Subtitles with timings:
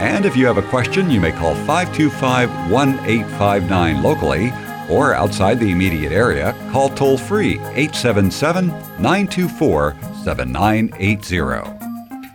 [0.00, 4.52] and if you have a question, you may call 525 1859 locally
[4.90, 11.84] or outside the immediate area, call toll free 877 924 7980.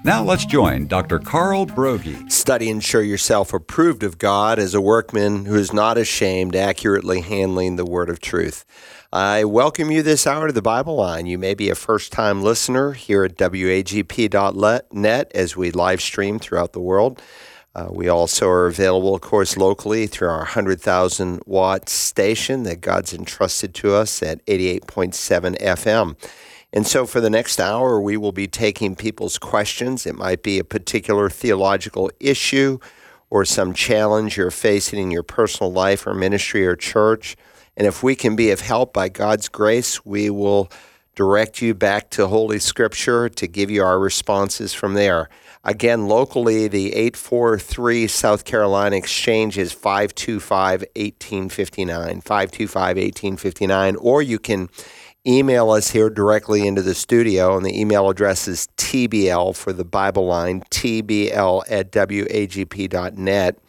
[0.03, 1.19] Now let's join Dr.
[1.19, 2.31] Carl Broggi.
[2.31, 7.19] Study and show yourself approved of God as a workman who is not ashamed, accurately
[7.19, 8.63] handling the word of truth.
[9.11, 11.25] I welcome you this hour to the Bible Line.
[11.25, 16.71] You may be a first time listener here at WAGP.net as we live stream throughout
[16.71, 17.21] the world.
[17.79, 23.13] Uh, we also are available, of course, locally through our 100,000 watt station that God's
[23.13, 26.17] entrusted to us at 88.7 FM.
[26.73, 30.05] And so, for the next hour, we will be taking people's questions.
[30.05, 32.80] It might be a particular theological issue
[33.30, 37.38] or some challenge you're facing in your personal life or ministry or church.
[37.77, 40.69] And if we can be of help by God's grace, we will
[41.16, 45.30] direct you back to Holy Scripture to give you our responses from there.
[45.65, 52.21] Again, locally, the 843 South Carolina exchange is 525 1859.
[52.21, 53.95] 525 1859.
[53.97, 54.69] Or you can
[55.27, 59.83] email us here directly into the studio, and the email address is TBL for the
[59.83, 63.59] Bible line, TBL at WAGP.net.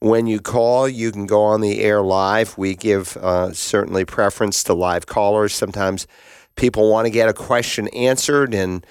[0.00, 2.58] When you call, you can go on the air live.
[2.58, 5.54] We give uh, certainly preference to live callers.
[5.54, 6.06] Sometimes
[6.56, 8.84] people want to get a question answered, and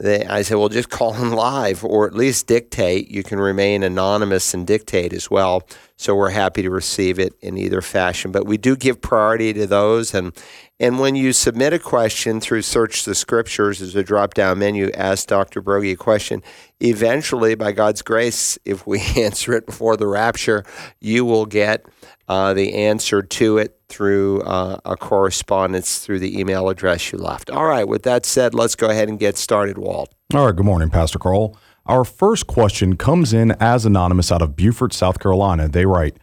[0.00, 3.10] they, I said, well, just call in live or at least dictate.
[3.10, 5.62] You can remain anonymous and dictate as well.
[5.98, 8.32] So we're happy to receive it in either fashion.
[8.32, 10.14] But we do give priority to those.
[10.14, 10.32] And,
[10.78, 14.90] and when you submit a question through Search the Scriptures as a drop down menu,
[14.92, 15.60] ask Dr.
[15.60, 16.42] Broggi a question.
[16.80, 20.64] Eventually, by God's grace, if we answer it before the rapture,
[20.98, 21.84] you will get
[22.26, 27.50] uh, the answer to it through uh, a correspondence through the email address you left.
[27.50, 30.14] All right, with that said, let's go ahead and get started, Walt.
[30.32, 31.56] All right, good morning, Pastor Carl.
[31.86, 35.68] Our first question comes in as anonymous out of Beaufort, South Carolina.
[35.68, 36.16] They write,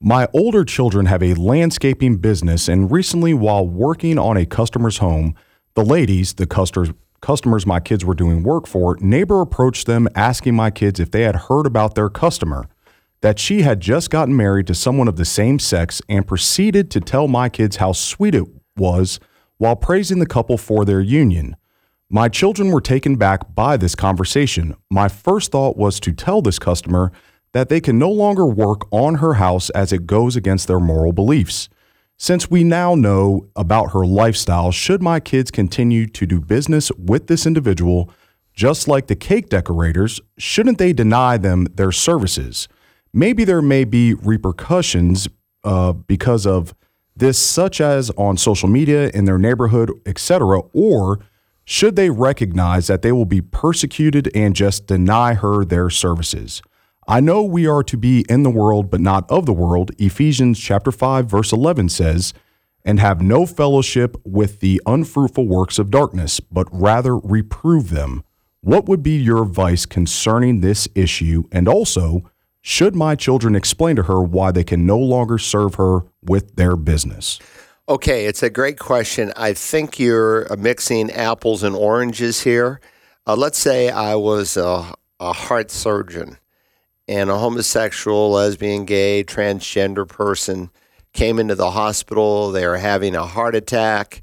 [0.00, 5.34] my older children have a landscaping business, and recently, while working on a customer's home,
[5.74, 6.90] the ladies, the customers,
[7.20, 11.22] customers my kids were doing work for, neighbor approached them asking my kids if they
[11.22, 12.68] had heard about their customer
[13.20, 17.00] that she had just gotten married to someone of the same sex and proceeded to
[17.00, 18.46] tell my kids how sweet it
[18.76, 19.18] was
[19.56, 21.56] while praising the couple for their union.
[22.10, 24.74] My children were taken back by this conversation.
[24.90, 27.12] My first thought was to tell this customer
[27.52, 31.12] that they can no longer work on her house as it goes against their moral
[31.12, 31.68] beliefs.
[32.16, 37.26] Since we now know about her lifestyle, should my kids continue to do business with
[37.26, 38.10] this individual,
[38.52, 42.68] just like the cake decorators, shouldn't they deny them their services?
[43.12, 45.28] Maybe there may be repercussions
[45.64, 46.74] uh, because of
[47.16, 51.18] this, such as on social media, in their neighborhood, etc., or
[51.64, 56.62] should they recognize that they will be persecuted and just deny her their services?
[57.06, 59.90] I know we are to be in the world, but not of the world.
[59.98, 62.32] Ephesians chapter 5, verse 11 says,
[62.84, 68.24] and have no fellowship with the unfruitful works of darkness, but rather reprove them.
[68.60, 71.44] What would be your advice concerning this issue?
[71.52, 72.30] And also,
[72.60, 76.76] should my children explain to her why they can no longer serve her with their
[76.76, 77.38] business?
[77.88, 79.32] Okay, it's a great question.
[79.36, 82.80] I think you're mixing apples and oranges here.
[83.26, 86.38] Uh, let's say I was a, a heart surgeon
[87.08, 90.70] and a homosexual, lesbian, gay, transgender person
[91.14, 92.52] came into the hospital.
[92.52, 94.22] They were having a heart attack.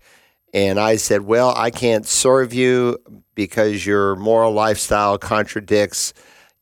[0.53, 2.97] And I said, Well, I can't serve you
[3.33, 6.13] because your moral lifestyle contradicts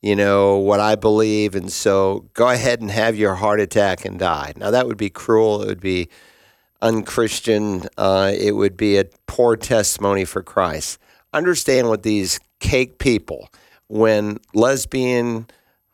[0.04, 1.54] you know, what I believe.
[1.54, 4.52] And so go ahead and have your heart attack and die.
[4.54, 5.62] Now, that would be cruel.
[5.62, 6.10] It would be
[6.82, 7.84] unchristian.
[7.96, 10.98] Uh, it would be a poor testimony for Christ.
[11.32, 13.48] Understand what these cake people,
[13.88, 15.46] when lesbian,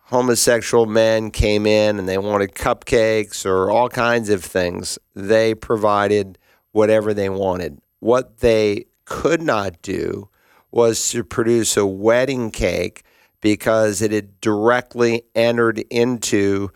[0.06, 6.36] homosexual men came in and they wanted cupcakes or all kinds of things, they provided
[6.72, 7.78] whatever they wanted.
[8.00, 10.28] What they could not do
[10.72, 13.04] was to produce a wedding cake
[13.40, 16.70] because it had directly entered into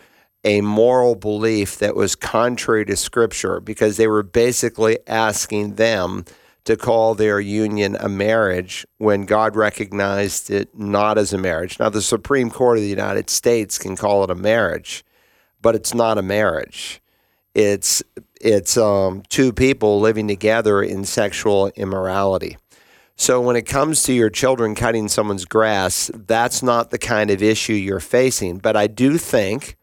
[0.45, 6.25] a moral belief that was contrary to Scripture because they were basically asking them
[6.65, 11.79] to call their union a marriage when God recognized it not as a marriage.
[11.79, 15.05] Now, the Supreme Court of the United States can call it a marriage,
[15.61, 17.03] but it's not a marriage.
[17.55, 18.03] It's
[18.41, 22.57] it's um, two people living together in sexual immorality.
[23.17, 27.43] So when it comes to your children cutting someone's grass, that's not the kind of
[27.43, 28.59] issue you're facing.
[28.59, 29.77] But I do think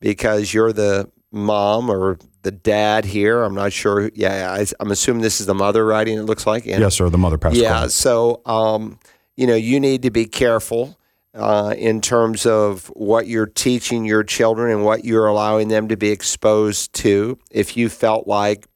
[0.00, 4.10] because you're the mom or the dad here, I'm not sure.
[4.14, 6.18] Yeah, I, am assuming this is the mother writing.
[6.18, 6.66] It looks like.
[6.66, 7.08] And, yes, sir.
[7.08, 7.60] The mother, Pastor.
[7.60, 7.86] Yeah.
[7.88, 8.98] So um,
[9.36, 10.98] you know, you need to be careful
[11.34, 15.96] uh, in terms of what you're teaching your children and what you're allowing them to
[15.96, 17.38] be exposed to.
[17.50, 18.66] If you felt like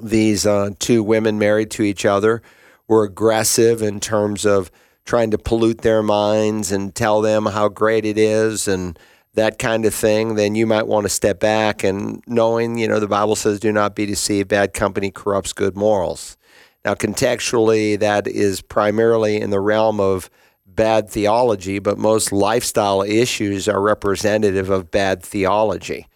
[0.00, 2.42] these uh, two women married to each other
[2.90, 4.68] were aggressive in terms of
[5.04, 8.98] trying to pollute their minds and tell them how great it is and
[9.34, 12.98] that kind of thing, then you might want to step back and knowing, you know,
[12.98, 16.36] the Bible says, do not be deceived, bad company corrupts good morals.
[16.84, 20.28] Now, contextually, that is primarily in the realm of
[20.66, 26.08] bad theology, but most lifestyle issues are representative of bad theology.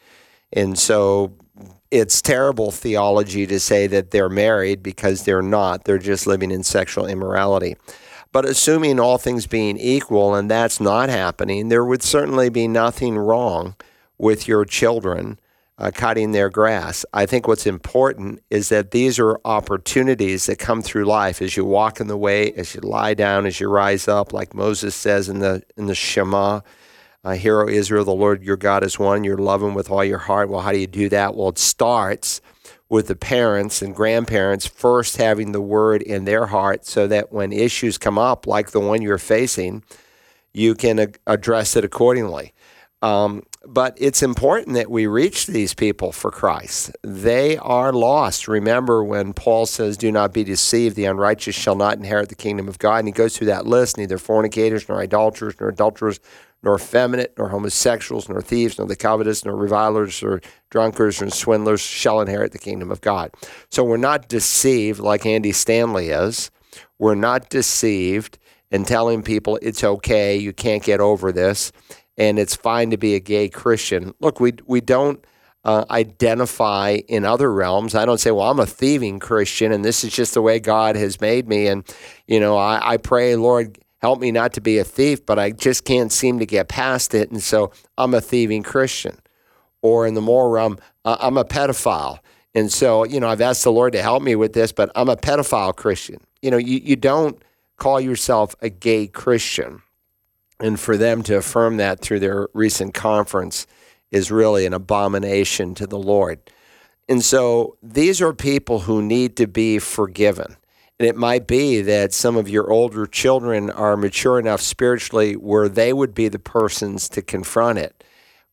[0.52, 1.36] And so
[1.90, 5.84] it's terrible theology to say that they're married because they're not.
[5.84, 7.76] They're just living in sexual immorality.
[8.32, 13.16] But assuming all things being equal and that's not happening, there would certainly be nothing
[13.16, 13.76] wrong
[14.18, 15.38] with your children
[15.78, 17.04] uh, cutting their grass.
[17.12, 21.64] I think what's important is that these are opportunities that come through life as you
[21.64, 25.28] walk in the way, as you lie down, as you rise up, like Moses says
[25.28, 26.60] in the in the Shema.
[27.24, 29.24] Uh, Hear, O Israel, the Lord your God is one.
[29.24, 30.50] You're loving with all your heart.
[30.50, 31.34] Well, how do you do that?
[31.34, 32.42] Well, it starts
[32.90, 37.50] with the parents and grandparents first having the word in their heart so that when
[37.50, 39.82] issues come up, like the one you're facing,
[40.52, 42.52] you can address it accordingly.
[43.00, 46.94] Um, but it's important that we reach these people for Christ.
[47.02, 48.48] They are lost.
[48.48, 52.68] Remember when Paul says, Do not be deceived, the unrighteous shall not inherit the kingdom
[52.68, 52.98] of God.
[52.98, 56.20] And he goes through that list neither fornicators, nor idolaters, nor adulterers,
[56.64, 60.40] nor effeminate, nor homosexuals, nor thieves, nor the covetous, nor revilers, or
[60.70, 63.30] drunkards, nor swindlers shall inherit the kingdom of God.
[63.70, 66.50] So we're not deceived like Andy Stanley is.
[66.98, 68.38] We're not deceived
[68.70, 71.70] in telling people it's okay, you can't get over this
[72.16, 74.14] and it's fine to be a gay Christian.
[74.20, 75.24] Look, we we don't
[75.64, 77.94] uh, identify in other realms.
[77.94, 80.96] I don't say, well, I'm a thieving Christian, and this is just the way God
[80.96, 81.66] has made me.
[81.66, 81.84] And
[82.26, 85.50] you know, I, I pray, Lord, help me not to be a thief, but I
[85.50, 89.18] just can't seem to get past it, and so I'm a thieving Christian.
[89.80, 92.18] Or in the moral realm, I'm a pedophile.
[92.54, 95.08] And so, you know, I've asked the Lord to help me with this, but I'm
[95.08, 96.18] a pedophile Christian.
[96.42, 97.42] You know, you, you don't
[97.78, 99.80] call yourself a gay Christian
[100.60, 103.66] and for them to affirm that through their recent conference
[104.10, 106.40] is really an abomination to the Lord.
[107.08, 110.56] And so these are people who need to be forgiven.
[110.98, 115.68] And it might be that some of your older children are mature enough spiritually where
[115.68, 118.04] they would be the persons to confront it.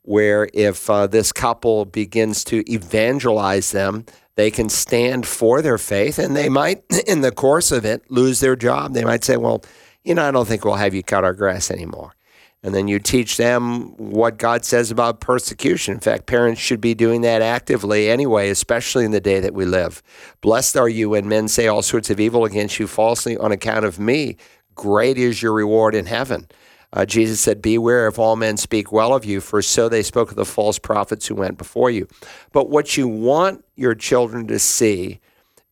[0.03, 4.05] Where if uh, this couple begins to evangelize them,
[4.35, 8.39] they can stand for their faith and they might, in the course of it, lose
[8.39, 8.94] their job.
[8.94, 9.63] They might say, well,
[10.03, 12.15] you know, I don't think we'll have you cut our grass anymore.
[12.63, 15.95] And then you teach them what God says about persecution.
[15.95, 19.65] In fact, parents should be doing that actively anyway, especially in the day that we
[19.65, 20.03] live.
[20.41, 23.85] Blessed are you when men say all sorts of evil against you falsely on account
[23.85, 24.37] of me.
[24.75, 26.47] Great is your reward in heaven.
[26.93, 30.29] Uh, Jesus said, Beware if all men speak well of you, for so they spoke
[30.29, 32.07] of the false prophets who went before you.
[32.51, 35.19] But what you want your children to see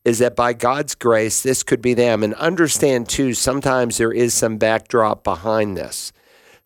[0.05, 2.24] is that by God's grace, this could be them.
[2.24, 6.13] And understand too, sometimes there is some backdrop behind this.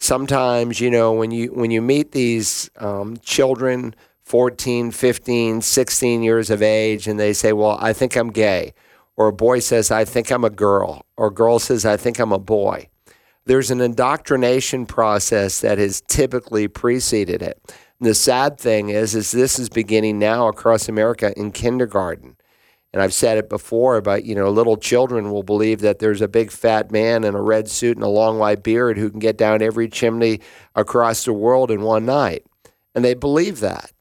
[0.03, 3.95] Sometimes, you know, when you when you meet these um, children,
[4.25, 8.73] 14, 15, 16 years of age, and they say, Well, I think I'm gay.
[9.15, 11.05] Or a boy says, I think I'm a girl.
[11.15, 12.89] Or a girl says, I think I'm a boy.
[13.45, 17.61] There's an indoctrination process that has typically preceded it.
[17.97, 22.32] And the sad thing is, is this is beginning now across America in kindergarten
[22.93, 26.27] and I've said it before, but you know, little children will believe that there's a
[26.27, 29.35] big fat man in a red suit and a long white beard who can get
[29.35, 30.39] down every chimney
[30.75, 32.45] across the world in one night,
[32.93, 33.91] and they believe that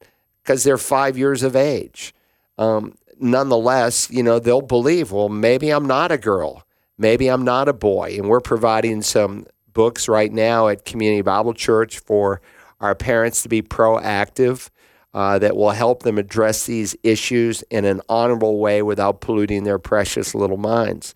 [0.43, 2.15] because they're five years of age.
[2.59, 6.65] Um, nonetheless, you know, they'll believe, well, maybe I'm not a girl,
[6.99, 11.55] maybe I'm not a boy, and we're providing some books right now at Community Bible
[11.55, 12.43] Church for
[12.81, 14.69] our parents to be proactive
[15.14, 19.78] uh, that will help them address these issues in an honorable way without polluting their
[19.78, 21.14] precious little minds.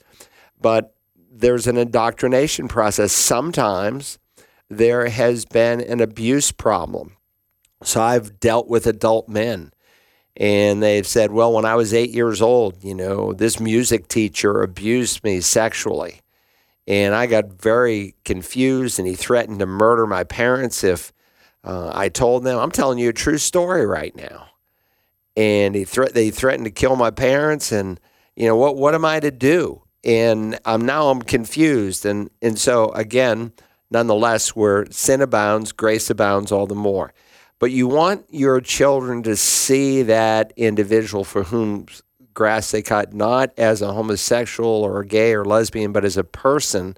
[0.61, 0.95] But
[1.31, 3.13] there's an indoctrination process.
[3.13, 4.19] Sometimes
[4.69, 7.17] there has been an abuse problem.
[7.83, 9.71] So I've dealt with adult men,
[10.37, 14.63] And they've said, well, when I was eight years old, you know, this music teacher
[14.63, 16.21] abused me sexually.
[16.87, 21.13] And I got very confused, and he threatened to murder my parents if
[21.67, 22.59] uh, I told them.
[22.59, 24.47] I'm telling you a true story right now.
[25.37, 28.01] And he thre- they threatened to kill my parents, and
[28.37, 28.77] you know what?
[28.77, 29.83] What am I to do?
[30.05, 33.53] And I'm now I'm confused, and and so again,
[33.91, 37.13] nonetheless, where sin abounds, grace abounds all the more.
[37.59, 41.87] But you want your children to see that individual for whom
[42.33, 46.97] grass they cut, not as a homosexual or gay or lesbian, but as a person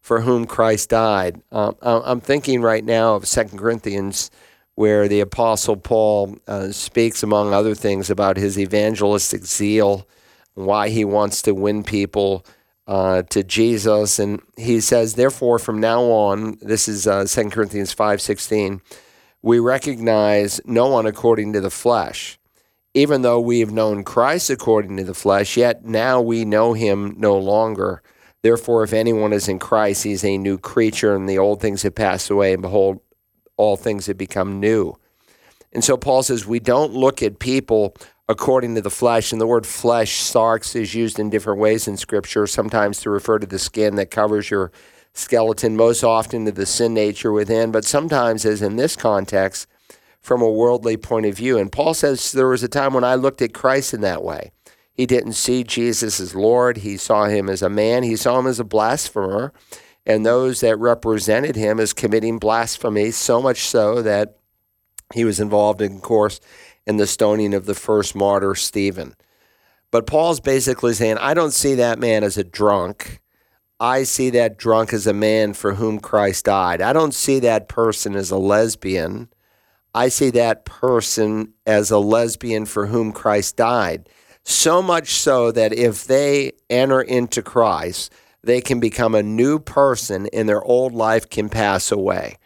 [0.00, 1.40] for whom Christ died.
[1.52, 4.30] Um, I'm thinking right now of Second Corinthians,
[4.74, 10.06] where the Apostle Paul uh, speaks, among other things, about his evangelistic zeal,
[10.54, 12.44] why he wants to win people
[12.86, 14.18] uh, to Jesus.
[14.18, 18.80] And he says, therefore, from now on, this is uh, 2 Corinthians 5.16,
[19.42, 22.38] we recognize no one according to the flesh.
[22.94, 27.14] Even though we have known Christ according to the flesh, yet now we know him
[27.18, 28.02] no longer.
[28.42, 31.82] Therefore, if anyone is in Christ, he is a new creature, and the old things
[31.82, 33.00] have passed away, and behold,
[33.56, 34.94] all things have become new.
[35.72, 37.94] And so Paul says, we don't look at people
[38.28, 39.32] according to the flesh.
[39.32, 43.38] And the word flesh, sarx, is used in different ways in Scripture, sometimes to refer
[43.38, 44.70] to the skin that covers your
[45.14, 49.66] skeleton, most often to the sin nature within, but sometimes, as in this context,
[50.20, 51.58] from a worldly point of view.
[51.58, 54.52] And Paul says there was a time when I looked at Christ in that way.
[54.98, 58.48] He didn't see Jesus as Lord, he saw him as a man, he saw him
[58.48, 59.52] as a blasphemer,
[60.04, 64.38] and those that represented him as committing blasphemy, so much so that
[65.14, 66.40] he was involved, in of course,
[66.84, 69.14] in the stoning of the first martyr, Stephen.
[69.92, 73.20] But Paul's basically saying, I don't see that man as a drunk.
[73.78, 76.82] I see that drunk as a man for whom Christ died.
[76.82, 79.28] I don't see that person as a lesbian.
[79.94, 84.08] I see that person as a lesbian for whom Christ died.
[84.50, 88.10] So much so that if they enter into Christ,
[88.42, 92.38] they can become a new person and their old life can pass away.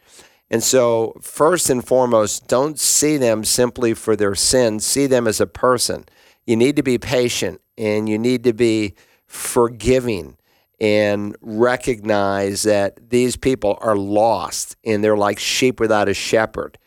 [0.50, 5.40] And so, first and foremost, don't see them simply for their sins, see them as
[5.40, 6.04] a person.
[6.44, 8.97] You need to be patient and you need to be
[9.28, 10.37] forgiving
[10.80, 16.78] and recognize that these people are lost and they're like sheep without a shepherd.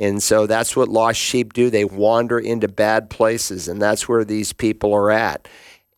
[0.00, 1.68] And so that's what lost sheep do.
[1.68, 5.46] They wander into bad places, and that's where these people are at.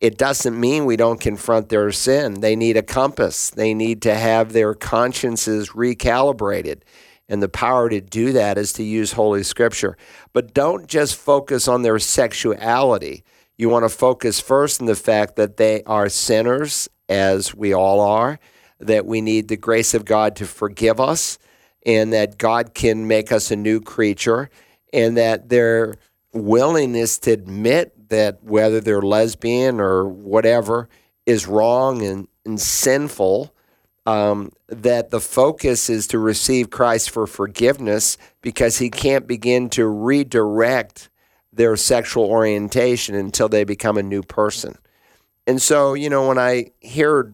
[0.01, 2.41] It doesn't mean we don't confront their sin.
[2.41, 6.83] They need a compass, they need to have their consciences recalibrated.
[7.29, 9.97] And the power to do that is to use Holy Scripture.
[10.33, 13.23] But don't just focus on their sexuality.
[13.57, 18.01] You want to focus first on the fact that they are sinners, as we all
[18.01, 18.41] are,
[18.81, 21.39] that we need the grace of God to forgive us
[21.85, 24.51] and that God can make us a new creature,
[24.93, 25.97] and that their
[26.33, 30.89] willingness to admit that whether they're lesbian or whatever
[31.27, 33.55] is wrong and, and sinful,
[34.07, 39.87] um, that the focus is to receive Christ for forgiveness because he can't begin to
[39.87, 41.09] redirect
[41.53, 44.77] their sexual orientation until they become a new person.
[45.47, 47.33] And so, you know, when I hear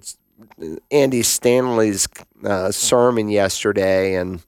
[0.91, 2.09] Andy Stanley's
[2.45, 4.43] uh, sermon yesterday, and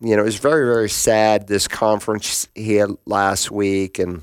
[0.00, 1.46] you know it was very very sad.
[1.46, 4.22] This conference he had last week, and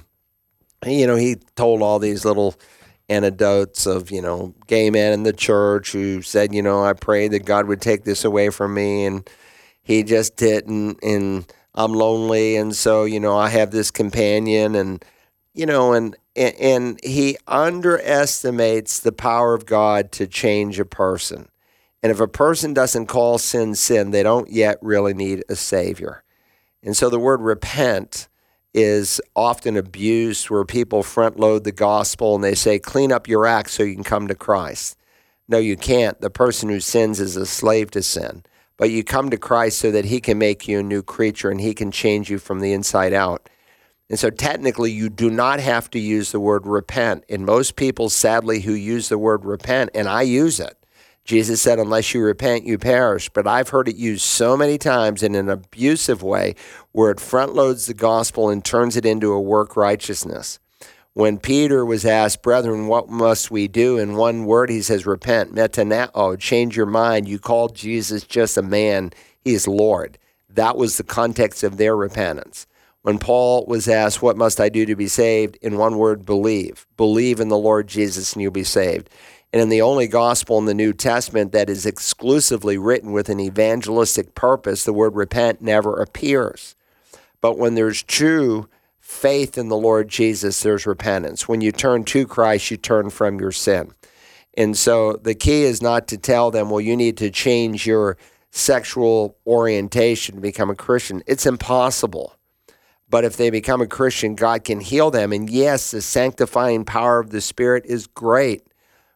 [0.85, 2.55] you know he told all these little
[3.09, 7.31] anecdotes of you know gay men in the church who said, you know, I prayed
[7.31, 9.29] that God would take this away from me, and
[9.81, 11.45] he just didn't, and
[11.75, 15.03] I'm lonely, and so you know I have this companion, and
[15.53, 21.49] you know, and and he underestimates the power of God to change a person.
[22.01, 26.23] And if a person doesn't call sin sin, they don't yet really need a savior.
[26.81, 28.27] And so the word repent
[28.73, 33.45] is often abused where people front load the gospel and they say, clean up your
[33.45, 34.97] act so you can come to Christ.
[35.47, 36.19] No, you can't.
[36.19, 38.43] The person who sins is a slave to sin.
[38.75, 41.61] But you come to Christ so that he can make you a new creature and
[41.61, 43.47] he can change you from the inside out.
[44.13, 47.23] And so technically, you do not have to use the word repent.
[47.29, 50.77] And most people, sadly, who use the word repent, and I use it,
[51.25, 53.29] Jesus said, unless you repent, you perish.
[53.29, 56.53] But I've heard it used so many times in an abusive way
[56.91, 60.59] where it front loads the gospel and turns it into a work righteousness.
[61.13, 63.97] When Peter was asked, Brethren, what must we do?
[63.97, 67.27] In one word, he says, Repent, metanoeo, change your mind.
[67.27, 69.11] You called Jesus just a man,
[69.43, 70.19] he is Lord.
[70.51, 72.67] That was the context of their repentance.
[73.03, 75.57] When Paul was asked, What must I do to be saved?
[75.61, 76.87] In one word, believe.
[76.97, 79.09] Believe in the Lord Jesus and you'll be saved.
[79.51, 83.39] And in the only gospel in the New Testament that is exclusively written with an
[83.39, 86.75] evangelistic purpose, the word repent never appears.
[87.39, 88.67] But when there's true
[88.99, 91.47] faith in the Lord Jesus, there's repentance.
[91.47, 93.91] When you turn to Christ, you turn from your sin.
[94.55, 98.17] And so the key is not to tell them, well, you need to change your
[98.51, 101.21] sexual orientation to become a Christian.
[101.27, 102.37] It's impossible.
[103.13, 105.31] But if they become a Christian, God can heal them.
[105.31, 108.63] And yes, the sanctifying power of the Spirit is great,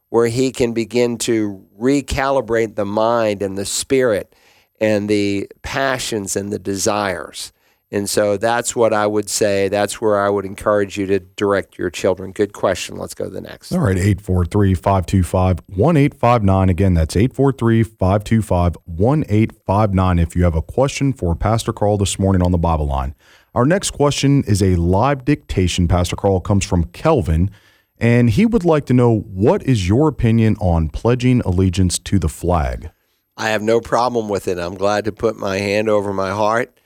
[0.10, 4.36] where He can begin to recalibrate the mind and the spirit
[4.80, 7.52] and the passions and the desires.
[7.90, 9.68] And so that's what I would say.
[9.68, 12.34] That's where I would encourage you to direct your children.
[12.34, 12.98] Good question.
[12.98, 13.72] Let's go to the next.
[13.72, 16.70] All right, 843 525 1859.
[16.70, 22.44] Again, that's 843 525 1859 if you have a question for Pastor Carl this morning
[22.44, 23.16] on the Bible line.
[23.58, 27.50] Our next question is a live dictation, Pastor Carl, comes from Kelvin,
[27.98, 32.30] and he would like to know what is your opinion on pledging allegiance to the
[32.30, 32.92] flag?
[33.36, 34.60] I have no problem with it.
[34.60, 36.80] I'm glad to put my hand over my heart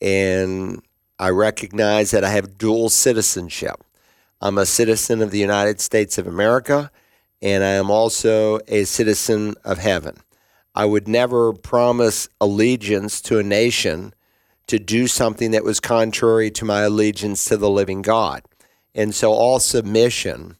[0.00, 0.82] and
[1.16, 3.84] I recognize that I have dual citizenship.
[4.40, 6.90] I'm a citizen of the United States of America,
[7.40, 10.16] and I am also a citizen of heaven.
[10.74, 14.12] I would never promise allegiance to a nation
[14.66, 18.42] to do something that was contrary to my allegiance to the living God.
[18.94, 20.56] And so all submission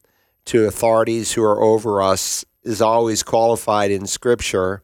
[0.47, 4.83] to authorities who are over us is always qualified in Scripture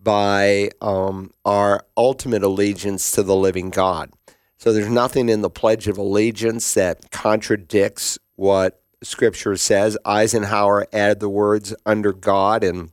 [0.00, 4.10] by um, our ultimate allegiance to the living God.
[4.56, 9.98] So there's nothing in the Pledge of Allegiance that contradicts what Scripture says.
[10.04, 12.90] Eisenhower added the words under God and,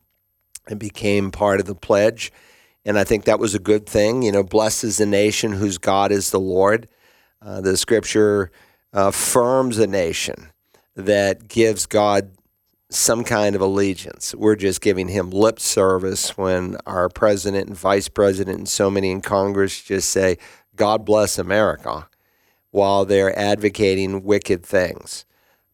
[0.68, 2.32] and became part of the pledge.
[2.86, 4.24] And I think that was a good thing.
[4.24, 6.88] You know, blessed is the nation whose God is the Lord.
[7.42, 8.52] Uh, the Scripture
[8.94, 10.50] uh, affirms a nation
[10.96, 12.32] that gives God
[12.90, 14.36] some kind of allegiance.
[14.36, 19.12] We're just giving him lip service when our president and vice president and so many
[19.12, 20.38] in Congress just say,
[20.76, 22.08] God bless America,
[22.72, 25.26] while they're advocating wicked things.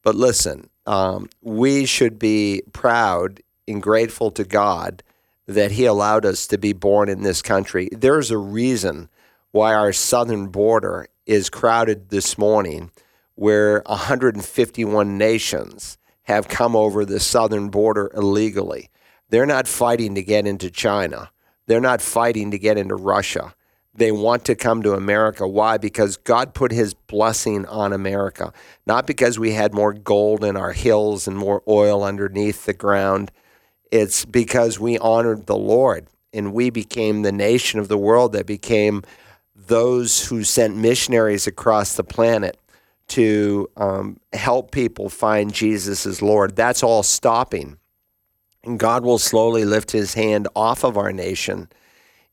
[0.01, 5.04] But listen, um, we should be proud and grateful to God
[5.50, 7.89] that He allowed us to be born in this country.
[7.91, 9.10] There's a reason
[9.51, 12.91] why our southern border is crowded this morning,
[13.36, 18.89] where 151 nations have come over the southern border illegally.
[19.30, 21.32] They're not fighting to get into China.
[21.65, 23.56] They're not fighting to get into Russia.
[23.93, 25.47] They want to come to America.
[25.47, 25.78] Why?
[25.78, 28.54] Because God put his blessing on America,
[28.86, 33.32] not because we had more gold in our hills and more oil underneath the ground.
[33.91, 38.45] It's because we honored the Lord and we became the nation of the world that
[38.45, 39.04] became
[39.56, 42.58] those who sent missionaries across the planet
[43.10, 46.56] to um, help people find Jesus as Lord.
[46.56, 47.78] That's all stopping.
[48.63, 51.69] And God will slowly lift his hand off of our nation.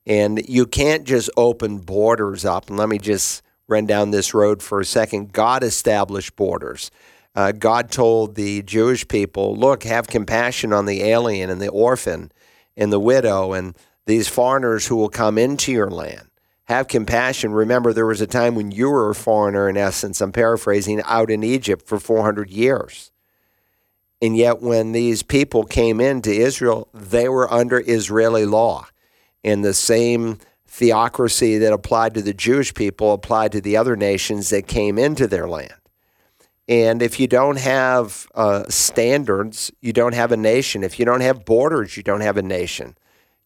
[0.05, 2.69] And you can't just open borders up.
[2.69, 5.33] And let me just run down this road for a second.
[5.33, 6.91] God established borders.
[7.37, 12.31] Uh, God told the Jewish people, look, have compassion on the alien and the orphan
[12.75, 13.75] and the widow and
[14.07, 16.31] these foreigners who will come into your land
[16.63, 17.51] have compassion.
[17.51, 21.29] Remember, there was a time when you were a foreigner, in essence, I'm paraphrasing, out
[21.29, 23.11] in Egypt for 400 years.
[24.19, 28.87] And yet, when these people came into Israel, they were under Israeli law.
[29.43, 34.49] And the same theocracy that applied to the Jewish people applied to the other nations
[34.49, 35.75] that came into their land.
[36.67, 40.83] And if you don't have uh, standards, you don't have a nation.
[40.83, 42.95] If you don't have borders, you don't have a nation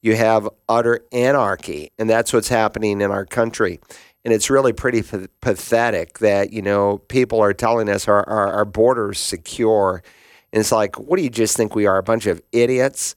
[0.01, 3.79] you have utter anarchy, and that's what's happening in our country.
[4.25, 8.51] And it's really pretty p- pathetic that you know people are telling us our, our,
[8.53, 10.03] our borders secure,
[10.51, 13.15] and it's like, what do you just think we are, a bunch of idiots?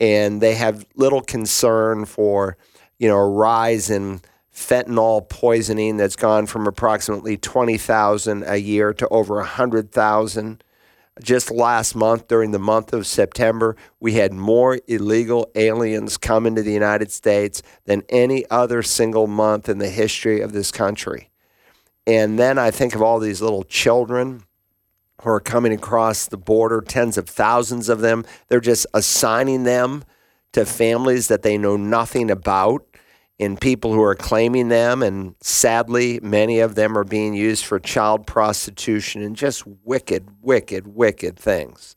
[0.00, 2.56] And they have little concern for
[2.98, 4.20] you know a rise in
[4.54, 10.62] fentanyl poisoning that's gone from approximately 20,000 a year to over 100,000
[11.22, 16.62] just last month, during the month of September, we had more illegal aliens come into
[16.62, 21.30] the United States than any other single month in the history of this country.
[22.06, 24.42] And then I think of all these little children
[25.22, 28.26] who are coming across the border, tens of thousands of them.
[28.48, 30.04] They're just assigning them
[30.52, 32.84] to families that they know nothing about
[33.38, 35.02] in people who are claiming them.
[35.02, 40.86] And sadly, many of them are being used for child prostitution and just wicked, wicked,
[40.86, 41.96] wicked things.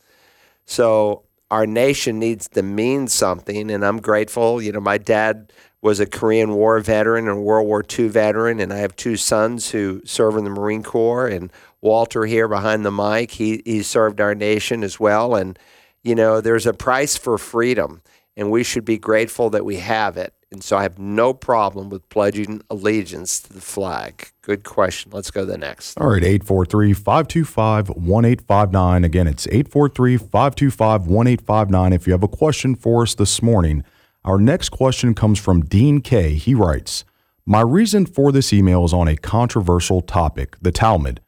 [0.66, 3.72] So our nation needs to mean something.
[3.72, 4.62] And I'm grateful.
[4.62, 8.74] You know, my dad was a Korean War veteran and World War II veteran, and
[8.74, 11.28] I have two sons who serve in the Marine Corps.
[11.28, 15.36] And Walter here behind the mic, he, he served our nation as well.
[15.36, 15.58] And,
[16.02, 18.02] you know, there's a price for freedom
[18.38, 20.34] and we should be grateful that we have it.
[20.52, 24.32] And so I have no problem with pledging allegiance to the flag.
[24.42, 25.12] Good question.
[25.14, 26.00] Let's go to the next.
[26.00, 29.04] All right, 843 525 1859.
[29.04, 31.94] Again, it's 843 525 1859.
[31.94, 33.84] If you have a question for us this morning,
[34.24, 36.36] our next question comes from Dean K.
[36.36, 37.04] He writes
[37.46, 41.20] My reason for this email is on a controversial topic, the Talmud.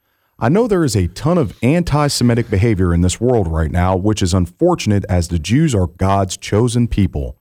[0.42, 3.98] I know there is a ton of anti Semitic behavior in this world right now,
[3.98, 7.39] which is unfortunate as the Jews are God's chosen people.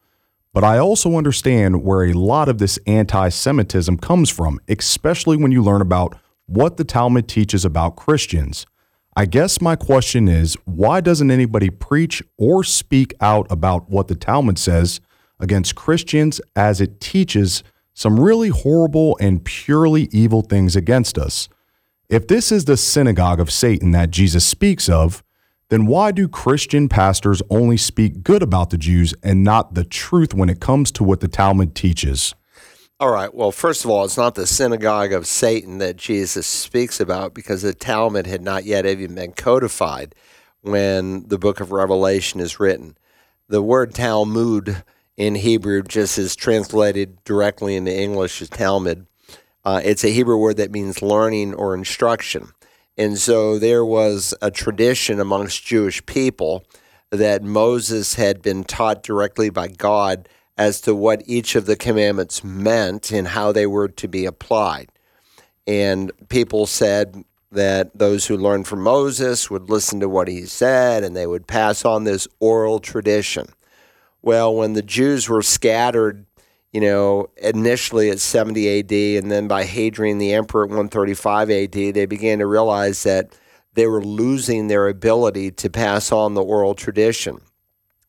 [0.54, 5.52] But I also understand where a lot of this anti Semitism comes from, especially when
[5.52, 8.66] you learn about what the Talmud teaches about Christians.
[9.14, 14.14] I guess my question is why doesn't anybody preach or speak out about what the
[14.14, 15.00] Talmud says
[15.40, 17.62] against Christians as it teaches
[17.94, 21.48] some really horrible and purely evil things against us?
[22.08, 25.22] If this is the synagogue of Satan that Jesus speaks of,
[25.68, 30.32] then why do Christian pastors only speak good about the Jews and not the truth
[30.32, 32.34] when it comes to what the Talmud teaches?
[33.00, 33.32] All right.
[33.32, 37.62] Well, first of all, it's not the synagogue of Satan that Jesus speaks about because
[37.62, 40.14] the Talmud had not yet even been codified
[40.62, 42.96] when the book of Revelation is written.
[43.48, 44.82] The word Talmud
[45.16, 49.06] in Hebrew just is translated directly into English as Talmud.
[49.64, 52.48] Uh, it's a Hebrew word that means learning or instruction.
[52.98, 56.64] And so there was a tradition amongst Jewish people
[57.10, 62.42] that Moses had been taught directly by God as to what each of the commandments
[62.42, 64.90] meant and how they were to be applied.
[65.66, 71.04] And people said that those who learned from Moses would listen to what he said
[71.04, 73.46] and they would pass on this oral tradition.
[74.20, 76.26] Well, when the Jews were scattered
[76.72, 81.72] you know, initially at 70 AD, and then by Hadrian the Emperor at 135 AD,
[81.72, 83.36] they began to realize that
[83.74, 87.40] they were losing their ability to pass on the oral tradition.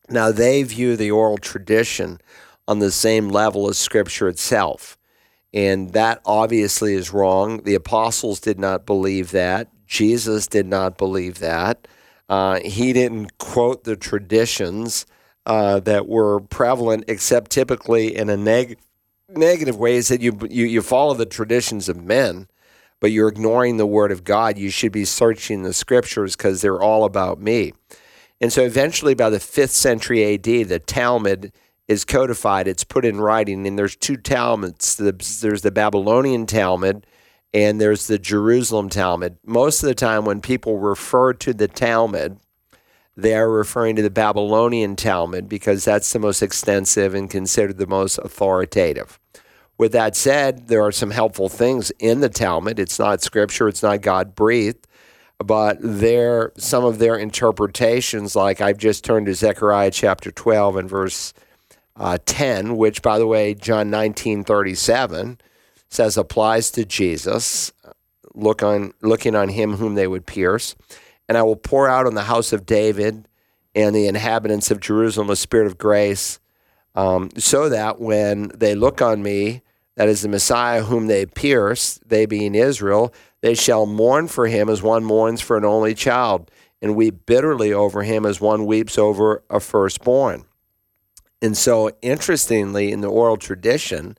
[0.09, 2.19] Now, they view the oral tradition
[2.67, 4.97] on the same level as Scripture itself.
[5.53, 7.63] And that obviously is wrong.
[7.63, 9.69] The apostles did not believe that.
[9.87, 11.87] Jesus did not believe that.
[12.27, 15.07] Uh, he didn't quote the traditions
[15.45, 18.77] uh, that were prevalent, except typically in a neg-
[19.29, 22.47] negative way, is that you, you, you follow the traditions of men,
[22.99, 24.57] but you're ignoring the word of God.
[24.57, 27.73] You should be searching the scriptures because they're all about me.
[28.41, 31.51] And so eventually, by the fifth century AD, the Talmud
[31.87, 37.05] is codified, it's put in writing, and there's two Talmuds there's the Babylonian Talmud
[37.53, 39.37] and there's the Jerusalem Talmud.
[39.45, 42.39] Most of the time, when people refer to the Talmud,
[43.21, 47.87] they are referring to the Babylonian Talmud because that's the most extensive and considered the
[47.87, 49.19] most authoritative.
[49.77, 52.79] With that said, there are some helpful things in the Talmud.
[52.79, 54.87] It's not scripture, it's not God breathed,
[55.37, 60.89] but there some of their interpretations, like I've just turned to Zechariah chapter 12 and
[60.89, 61.33] verse
[61.95, 65.39] uh, 10, which, by the way, John 19 37
[65.89, 67.71] says applies to Jesus.
[68.35, 70.75] Look on looking on him whom they would pierce
[71.29, 73.27] and I will pour out on the house of David
[73.75, 76.39] and the inhabitants of Jerusalem a spirit of grace,
[76.95, 79.61] um, so that when they look on me,
[79.95, 84.69] that is the Messiah whom they pierced, they being Israel, they shall mourn for him
[84.69, 86.49] as one mourns for an only child,
[86.81, 90.45] and weep bitterly over him as one weeps over a firstborn.
[91.41, 94.17] And so, interestingly, in the oral tradition,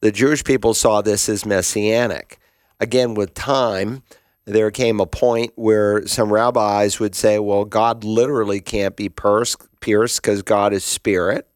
[0.00, 2.38] the Jewish people saw this as messianic.
[2.78, 4.02] Again, with time,
[4.46, 9.58] there came a point where some rabbis would say, well, God literally can't be pierced
[9.80, 11.48] because God is spirit.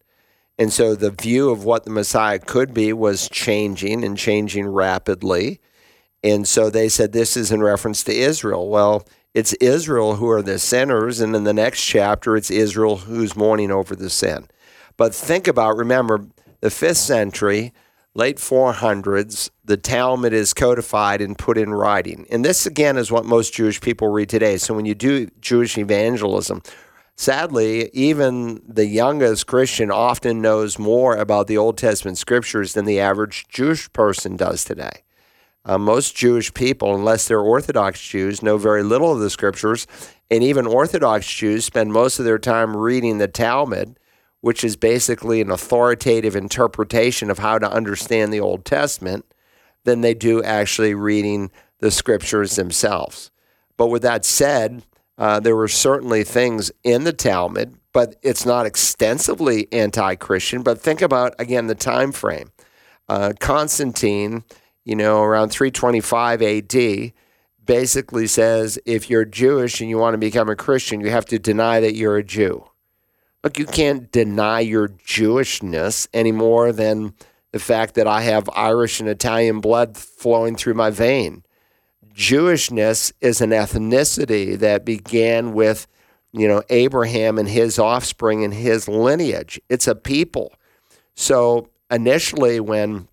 [0.59, 5.61] And so the view of what the Messiah could be was changing and changing rapidly.
[6.25, 8.69] And so they said this is in reference to Israel.
[8.69, 11.21] Well, it's Israel who are the sinners.
[11.21, 14.49] And in the next chapter, it's Israel who's mourning over the sin.
[14.97, 16.27] But think about, remember,
[16.61, 17.73] the fifth century,
[18.19, 22.27] late 400s, the Talmud is codified and put in writing.
[22.33, 24.57] And this, again, is what most Jewish people read today.
[24.57, 26.61] So when you do Jewish evangelism,
[27.15, 32.99] sadly, even the youngest Christian often knows more about the Old Testament scriptures than the
[32.99, 35.05] average Jewish person does today.
[35.65, 39.87] Uh, most Jewish people, unless they're Orthodox Jews, know very little of the scriptures.
[40.29, 43.97] And even Orthodox Jews spend most of their time reading the Talmud
[44.41, 49.25] which is basically an authoritative interpretation of how to understand the Old Testament,
[49.85, 53.31] than they do actually reading the scriptures themselves.
[53.77, 54.83] But with that said,
[55.17, 60.63] uh, there were certainly things in the Talmud, but it's not extensively anti-Christian.
[60.63, 62.53] But think about again the time frame.
[63.09, 64.45] Uh, Constantine,
[64.85, 67.13] you know, around 325 AD,
[67.65, 71.39] basically says if you're Jewish and you want to become a Christian, you have to
[71.39, 72.69] deny that you're a Jew.
[73.45, 77.15] Look, you can't deny your Jewishness any more than
[77.53, 81.45] the fact that I have Irish and Italian blood flowing through my vein.
[82.13, 85.87] Jewishness is an ethnicity that began with,
[86.33, 89.61] you know, Abraham and his offspring and his lineage.
[89.69, 90.53] It's a people.
[91.15, 93.07] So initially, when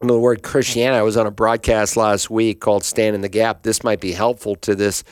[0.00, 3.64] the word Christianity, I was on a broadcast last week called Stand in the Gap.
[3.64, 5.02] This might be helpful to this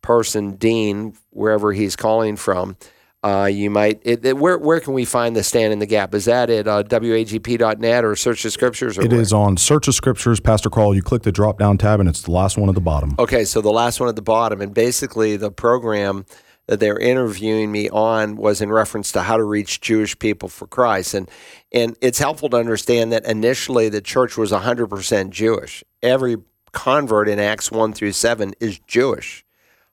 [0.00, 2.76] person, Dean, wherever he's calling from.
[3.24, 6.12] Uh, you might, it, it, where, where can we find the Stand in the Gap?
[6.12, 8.98] Is that at uh, wagp.net or Search the Scriptures?
[8.98, 9.20] Or It where?
[9.20, 10.92] is on Search the Scriptures, Pastor Carl.
[10.92, 13.14] You click the drop down tab, and it's the last one at the bottom.
[13.20, 16.26] Okay, so the last one at the bottom, and basically the program
[16.66, 20.66] that they're interviewing me on was in reference to how to reach Jewish people for
[20.66, 21.30] Christ, and
[21.72, 25.82] and it's helpful to understand that initially the church was 100% Jewish.
[26.02, 26.36] Every
[26.72, 29.44] convert in Acts 1 through 7 is Jewish,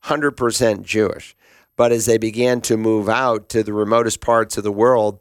[0.06, 1.36] 100% Jewish.
[1.80, 5.18] But as they began to move out to the remotest parts of the world,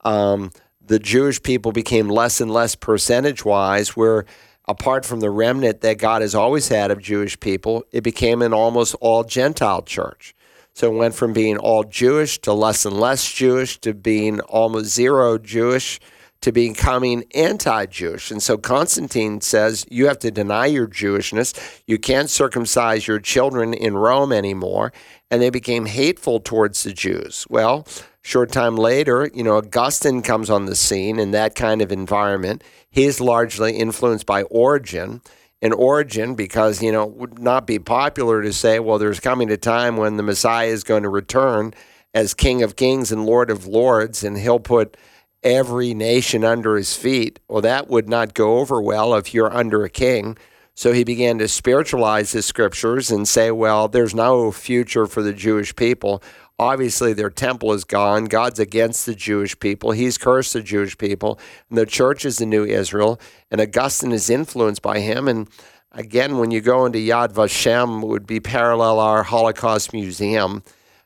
[0.00, 0.50] um,
[0.84, 4.24] the Jewish people became less and less percentage wise, where
[4.66, 8.52] apart from the remnant that God has always had of Jewish people, it became an
[8.52, 10.34] almost all Gentile church.
[10.72, 14.86] So it went from being all Jewish to less and less Jewish to being almost
[14.86, 16.00] zero Jewish
[16.42, 18.30] to becoming anti Jewish.
[18.30, 21.82] And so Constantine says you have to deny your Jewishness.
[21.86, 24.92] You can't circumcise your children in Rome anymore.
[25.30, 27.46] And they became hateful towards the Jews.
[27.48, 27.86] Well,
[28.22, 32.64] short time later, you know, Augustine comes on the scene in that kind of environment.
[32.90, 35.20] He's largely influenced by Origen.
[35.62, 39.50] And Origen, because, you know, it would not be popular to say, well, there's coming
[39.50, 41.74] a time when the Messiah is going to return
[42.14, 44.96] as King of Kings and Lord of Lords, and he'll put
[45.42, 47.40] every nation under his feet.
[47.48, 50.36] Well, that would not go over well if you're under a king.
[50.74, 55.32] So he began to spiritualize the scriptures and say, well, there's no future for the
[55.32, 56.22] Jewish people.
[56.58, 58.26] Obviously, their temple is gone.
[58.26, 59.92] God's against the Jewish people.
[59.92, 61.38] He's cursed the Jewish people.
[61.68, 63.20] And the church is the new Israel.
[63.50, 65.26] And Augustine is influenced by him.
[65.26, 65.48] And
[65.92, 70.62] again, when you go into Yad Vashem, would be parallel our Holocaust Museum.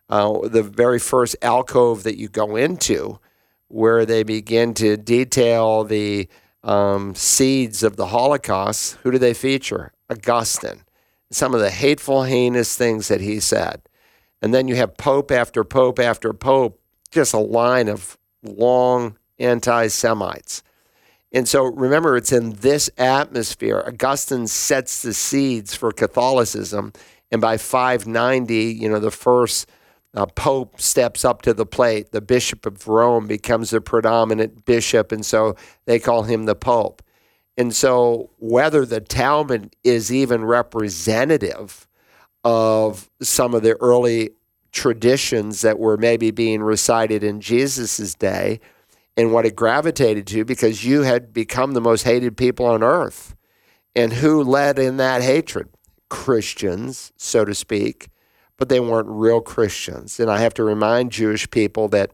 [0.08, 3.18] Uh, the very first alcove that you go into,
[3.74, 6.28] where they begin to detail the
[6.62, 9.92] um, seeds of the Holocaust, who do they feature?
[10.08, 10.84] Augustine.
[11.32, 13.82] Some of the hateful, heinous things that he said.
[14.40, 19.88] And then you have Pope after Pope after Pope, just a line of long anti
[19.88, 20.62] Semites.
[21.32, 23.82] And so remember, it's in this atmosphere.
[23.84, 26.92] Augustine sets the seeds for Catholicism.
[27.32, 29.68] And by 590, you know, the first
[30.14, 32.12] uh, Pope steps up to the plate.
[32.12, 35.12] The Bishop of Rome becomes the predominant bishop.
[35.12, 37.02] And so they call him the Pope.
[37.56, 41.86] And so whether the Talmud is even representative
[42.44, 44.30] of some of the early
[44.72, 48.60] traditions that were maybe being recited in Jesus' day
[49.16, 53.36] and what it gravitated to because you had become the most hated people on earth.
[53.94, 55.68] And who led in that hatred?
[56.10, 58.08] Christians, so to speak,
[58.56, 60.20] but they weren't real Christians.
[60.20, 62.12] And I have to remind Jewish people that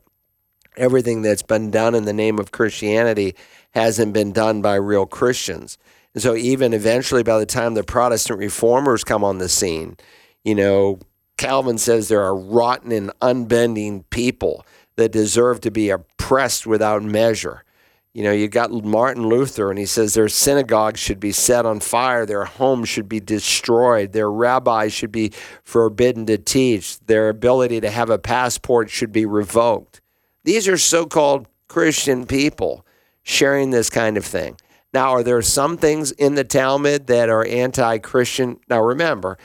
[0.77, 3.35] everything that's been done in the name of Christianity
[3.73, 5.79] hasn't been done by real Christians.
[6.15, 9.97] And so, even eventually, by the time the Protestant reformers come on the scene,
[10.43, 10.99] you know,
[11.37, 17.65] Calvin says there are rotten and unbending people that deserve to be oppressed without measure.
[18.13, 21.79] You know, you got Martin Luther, and he says their synagogues should be set on
[21.79, 27.81] fire, their homes should be destroyed, their rabbis should be forbidden to teach, their ability
[27.81, 30.01] to have a passport should be revoked.
[30.43, 32.85] These are so called Christian people
[33.23, 34.57] sharing this kind of thing.
[34.93, 38.59] Now, are there some things in the Talmud that are anti Christian?
[38.69, 39.39] Now, remember,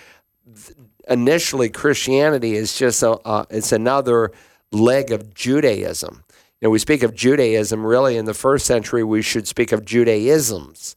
[1.07, 4.31] initially Christianity is just a, uh, it's another
[4.71, 6.24] leg of Judaism.
[6.61, 10.95] Know, we speak of Judaism really in the first century, we should speak of Judaisms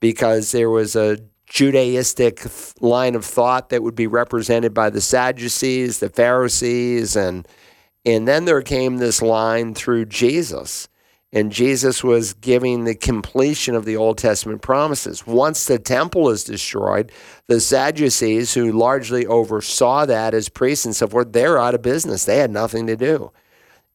[0.00, 1.18] because there was a
[1.48, 7.46] Judaistic line of thought that would be represented by the Sadducees, the Pharisees, and
[8.06, 10.88] and then there came this line through Jesus.
[11.32, 15.26] And Jesus was giving the completion of the Old Testament promises.
[15.26, 17.12] Once the temple is destroyed,
[17.46, 22.24] the Sadducees, who largely oversaw that as priests and so forth, they're out of business.
[22.24, 23.30] They had nothing to do.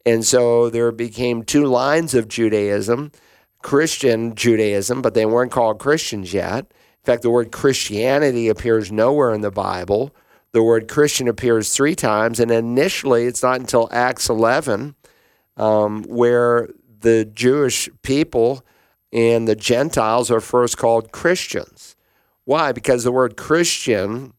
[0.06, 3.12] And so there became two lines of Judaism
[3.62, 6.66] Christian Judaism, but they weren't called Christians yet.
[6.66, 10.16] In fact, the word Christianity appears nowhere in the Bible.
[10.52, 14.94] The word Christian appears three times, and initially it's not until Acts 11
[15.58, 18.64] um, where the Jewish people
[19.12, 21.96] and the Gentiles are first called Christians.
[22.44, 22.72] Why?
[22.72, 24.34] Because the word Christian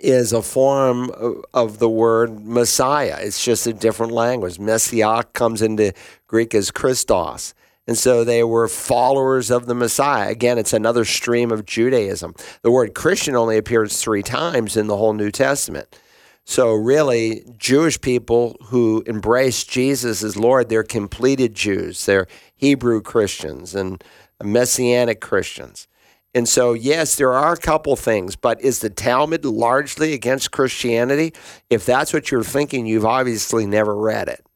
[0.00, 1.10] is a form
[1.52, 3.18] of the word Messiah.
[3.20, 4.58] It's just a different language.
[4.58, 5.92] Messiah comes into
[6.26, 7.54] Greek as Christos.
[7.86, 10.30] And so they were followers of the Messiah.
[10.30, 12.34] Again, it's another stream of Judaism.
[12.62, 15.98] The word Christian only appears three times in the whole New Testament.
[16.44, 22.04] So, really, Jewish people who embrace Jesus as Lord, they're completed Jews.
[22.04, 22.26] They're
[22.56, 24.02] Hebrew Christians and
[24.42, 25.86] Messianic Christians.
[26.34, 31.34] And so, yes, there are a couple things, but is the Talmud largely against Christianity?
[31.68, 34.46] If that's what you're thinking, you've obviously never read it.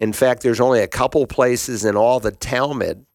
[0.00, 3.06] In fact, there's only a couple places in all the Talmud,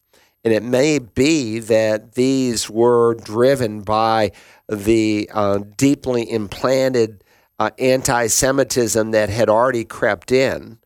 [0.43, 4.31] and it may be that these were driven by
[4.69, 7.23] the uh, deeply implanted
[7.59, 10.77] uh, anti Semitism that had already crept in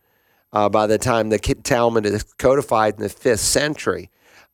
[0.53, 4.09] uh, by the time the Talmud is codified in the fifth century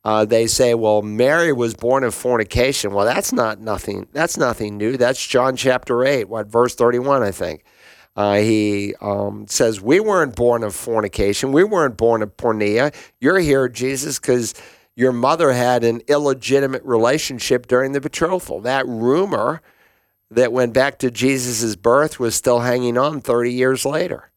[0.06, 2.92] uh, they say, well, Mary was born of fornication.
[2.92, 4.06] Well, that's not nothing.
[4.12, 4.96] That's nothing new.
[4.96, 7.64] That's John chapter eight, what verse thirty-one, I think.
[8.14, 11.50] Uh, he um, says, We weren't born of fornication.
[11.50, 12.94] We weren't born of porneia.
[13.20, 14.54] You're here, Jesus, because
[14.94, 18.60] your mother had an illegitimate relationship during the betrothal.
[18.60, 19.60] That rumor
[20.30, 24.30] that went back to Jesus' birth was still hanging on 30 years later.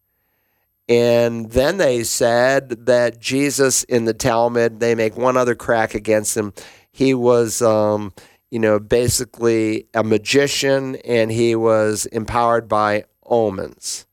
[0.89, 6.35] And then they said that Jesus in the Talmud, they make one other crack against
[6.35, 6.51] him.
[6.91, 8.11] He was, um,
[8.49, 14.07] you know, basically a magician and he was empowered by omens.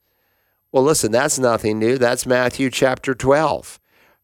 [0.71, 1.97] Well, listen, that's nothing new.
[1.97, 3.81] That's Matthew chapter 12.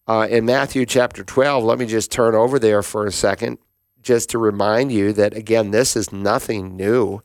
[0.06, 3.56] Uh, in Matthew chapter 12, let me just turn over there for a second,
[4.02, 7.22] just to remind you that, again, this is nothing new.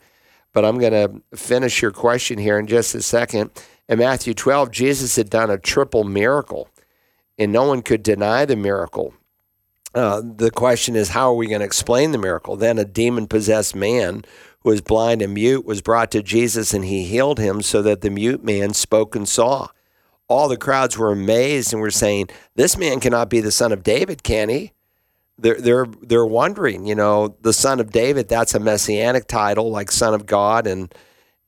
[0.53, 3.51] But I'm going to finish your question here in just a second.
[3.89, 6.69] In Matthew 12, Jesus had done a triple miracle,
[7.37, 9.13] and no one could deny the miracle.
[9.95, 12.57] Uh, the question is, how are we going to explain the miracle?
[12.57, 14.25] Then a demon possessed man
[14.59, 18.01] who was blind and mute was brought to Jesus, and he healed him so that
[18.01, 19.69] the mute man spoke and saw.
[20.27, 23.83] All the crowds were amazed and were saying, This man cannot be the son of
[23.83, 24.73] David, can he?
[25.39, 29.91] They're, they're, they're wondering, you know, the son of David, that's a messianic title like
[29.91, 30.93] son of God and,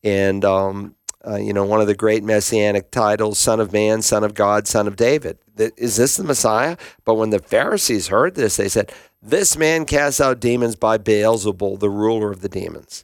[0.04, 0.96] and um,
[1.28, 4.68] uh, you know, one of the great messianic titles, Son of Man, Son of God,
[4.68, 5.38] Son of David.
[5.58, 6.78] Is this the Messiah?
[7.04, 11.80] But when the Pharisees heard this, they said, This man casts out demons by Beelzebul,
[11.80, 13.04] the ruler of the demons.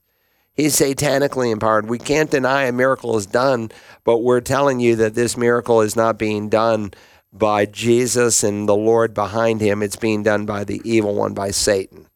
[0.54, 1.89] He's satanically empowered.
[1.89, 3.71] We can't deny a miracle is done,
[4.06, 6.93] but we're telling you that this miracle is not being done
[7.34, 9.84] by Jesus and the Lord behind him.
[9.84, 12.08] It's being done by the evil one, by Satan.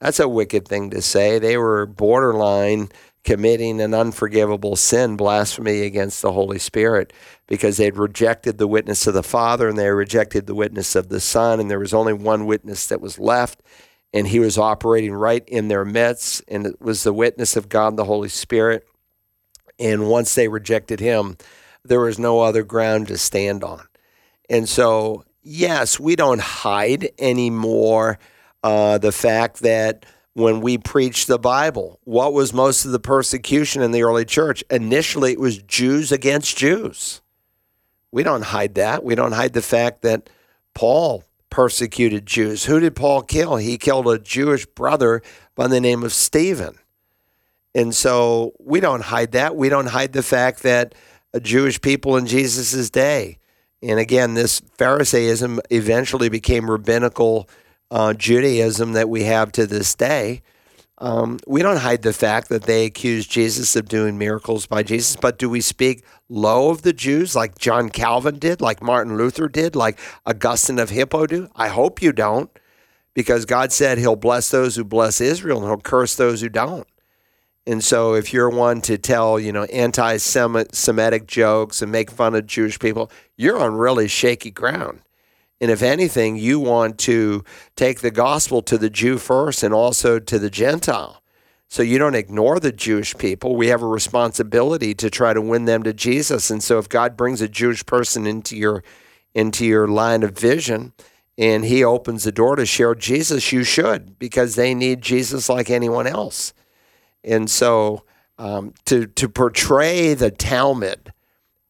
[0.00, 1.40] That's a wicked thing to say.
[1.40, 2.90] They were borderline
[3.28, 7.12] committing an unforgivable sin, blasphemy against the Holy Spirit,
[7.46, 11.20] because they'd rejected the witness of the Father and they rejected the witness of the
[11.20, 13.62] Son, and there was only one witness that was left,
[14.14, 17.98] and he was operating right in their midst, and it was the witness of God,
[17.98, 18.88] the Holy Spirit.
[19.78, 21.36] And once they rejected him,
[21.84, 23.88] there was no other ground to stand on.
[24.48, 28.18] And so, yes, we don't hide anymore
[28.62, 30.06] uh, the fact that
[30.38, 31.98] when we preach the Bible.
[32.04, 34.62] What was most of the persecution in the early church?
[34.70, 37.20] Initially, it was Jews against Jews.
[38.12, 39.02] We don't hide that.
[39.02, 40.30] We don't hide the fact that
[40.74, 42.66] Paul persecuted Jews.
[42.66, 43.56] Who did Paul kill?
[43.56, 45.22] He killed a Jewish brother
[45.56, 46.78] by the name of Stephen.
[47.74, 49.56] And so we don't hide that.
[49.56, 50.94] We don't hide the fact that
[51.42, 53.38] Jewish people in Jesus' day,
[53.82, 57.48] and again, this Pharisaism eventually became rabbinical
[57.90, 60.42] uh, Judaism that we have to this day,
[60.98, 65.14] um, we don't hide the fact that they accuse Jesus of doing miracles by Jesus,
[65.14, 69.48] but do we speak low of the Jews like John Calvin did, like Martin Luther
[69.48, 71.48] did, like Augustine of Hippo do?
[71.54, 72.50] I hope you don't,
[73.14, 76.86] because God said he'll bless those who bless Israel and he'll curse those who don't.
[77.64, 82.46] And so if you're one to tell, you know, anti-Semitic jokes and make fun of
[82.46, 85.02] Jewish people, you're on really shaky ground.
[85.60, 87.44] And if anything, you want to
[87.74, 91.22] take the gospel to the Jew first and also to the Gentile.
[91.70, 93.54] So you don't ignore the Jewish people.
[93.54, 96.50] We have a responsibility to try to win them to Jesus.
[96.50, 98.82] And so if God brings a Jewish person into your
[99.34, 100.92] into your line of vision
[101.36, 105.68] and he opens the door to share Jesus, you should because they need Jesus like
[105.68, 106.54] anyone else.
[107.22, 108.04] And so
[108.38, 111.12] um, to to portray the Talmud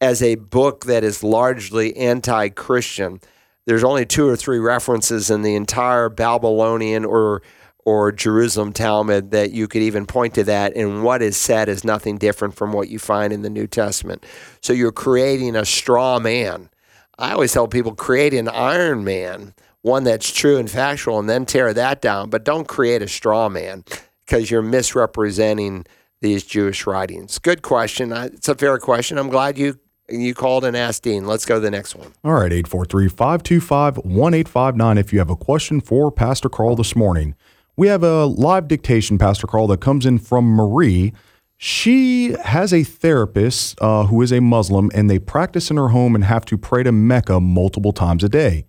[0.01, 3.20] as a book that is largely anti-Christian,
[3.68, 7.43] there's only two or three references in the entire Babylonian or
[7.84, 11.84] or Jerusalem Talmud that you could even point to that, and what is said is
[11.84, 14.26] nothing different from what you find in the New Testament.
[14.61, 16.70] So you're creating a straw man.
[17.18, 21.47] I always tell people create an iron man, one that's true and factual, and then
[21.47, 22.30] tear that down.
[22.30, 23.84] But don't create a straw man
[24.26, 25.84] because you're misrepresenting
[26.20, 27.38] these Jewish writings?
[27.38, 28.12] Good question.
[28.12, 29.18] It's a fair question.
[29.18, 29.78] I'm glad you
[30.09, 31.26] you called and asked Dean.
[31.26, 32.12] Let's go to the next one.
[32.24, 34.98] All right, 843 525 1859.
[34.98, 37.34] If you have a question for Pastor Carl this morning,
[37.76, 41.12] we have a live dictation, Pastor Carl, that comes in from Marie.
[41.56, 46.14] She has a therapist uh, who is a Muslim, and they practice in her home
[46.14, 48.66] and have to pray to Mecca multiple times a day.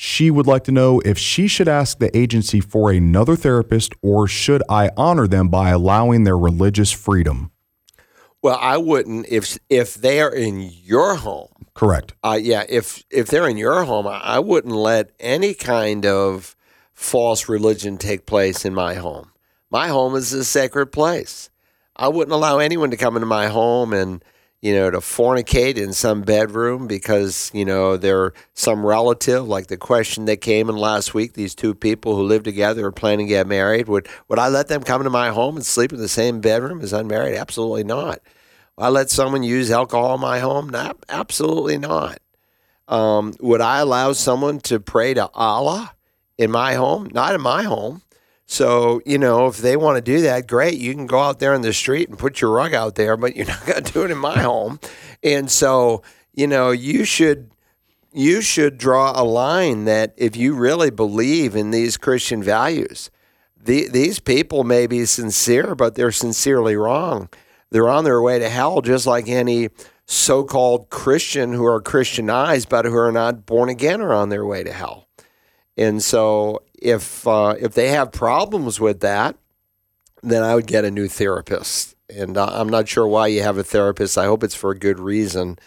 [0.00, 4.28] She would like to know if she should ask the agency for another therapist or
[4.28, 7.50] should I honor them by allowing their religious freedom?
[8.42, 11.66] Well, I wouldn't if if they are in your home.
[11.74, 12.14] Correct.
[12.22, 16.56] Uh, yeah, if if they're in your home, I wouldn't let any kind of
[16.94, 19.30] false religion take place in my home.
[19.70, 21.50] My home is a sacred place.
[21.94, 24.24] I wouldn't allow anyone to come into my home and
[24.60, 29.76] you know, to fornicate in some bedroom because, you know, they're some relative, like the
[29.76, 33.30] question that came in last week, these two people who live together are planning to
[33.30, 33.86] get married.
[33.88, 36.80] Would would I let them come into my home and sleep in the same bedroom
[36.80, 37.36] as unmarried?
[37.36, 38.20] Absolutely not.
[38.76, 40.68] Would I let someone use alcohol in my home?
[40.68, 42.18] Not, absolutely not.
[42.88, 45.92] Um, would I allow someone to pray to Allah
[46.36, 47.08] in my home?
[47.12, 48.02] Not in my home.
[48.50, 50.78] So, you know, if they want to do that, great.
[50.78, 53.36] You can go out there in the street and put your rug out there, but
[53.36, 54.80] you're not going to do it in my home.
[55.22, 57.50] And so, you know, you should
[58.10, 63.10] you should draw a line that if you really believe in these Christian values,
[63.62, 67.28] the, these people may be sincere, but they're sincerely wrong.
[67.70, 69.68] They're on their way to hell, just like any
[70.06, 74.46] so called Christian who are Christianized, but who are not born again are on their
[74.46, 75.07] way to hell.
[75.78, 79.36] And so if uh, if they have problems with that,
[80.22, 81.94] then I would get a new therapist.
[82.14, 84.18] And uh, I'm not sure why you have a therapist.
[84.18, 85.58] I hope it's for a good reason.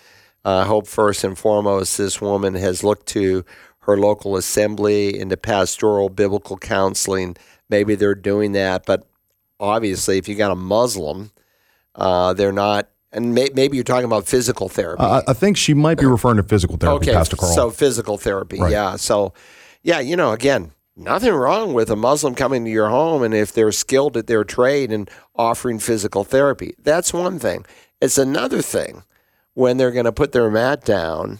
[0.43, 3.45] Uh, I hope first and foremost this woman has looked to
[3.82, 7.38] her local assembly into pastoral biblical counseling.
[7.70, 9.07] Maybe they're doing that, but
[9.59, 11.32] obviously, if you got a Muslim,
[11.95, 15.03] uh, they're not and may, maybe you're talking about physical therapy.
[15.03, 17.53] Uh, I think she might be referring to physical therapy, okay, Pastor Carl.
[17.53, 18.72] So physical therapy, right.
[18.72, 18.95] yeah.
[18.95, 19.34] So,
[19.84, 23.52] yeah, you know, again, nothing wrong with a Muslim coming to your home and if
[23.52, 26.76] they're skilled at their trade and offering physical therapy.
[26.80, 27.66] That's one thing.
[28.02, 29.04] It's another thing
[29.54, 31.40] when they're going to put their mat down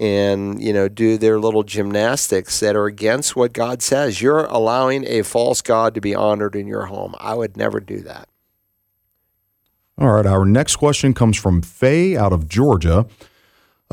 [0.00, 4.20] and you know do their little gymnastics that are against what God says.
[4.20, 7.14] You're allowing a false god to be honored in your home.
[7.18, 8.28] I would never do that.
[9.98, 13.06] All right, our next question comes from Faye out of Georgia.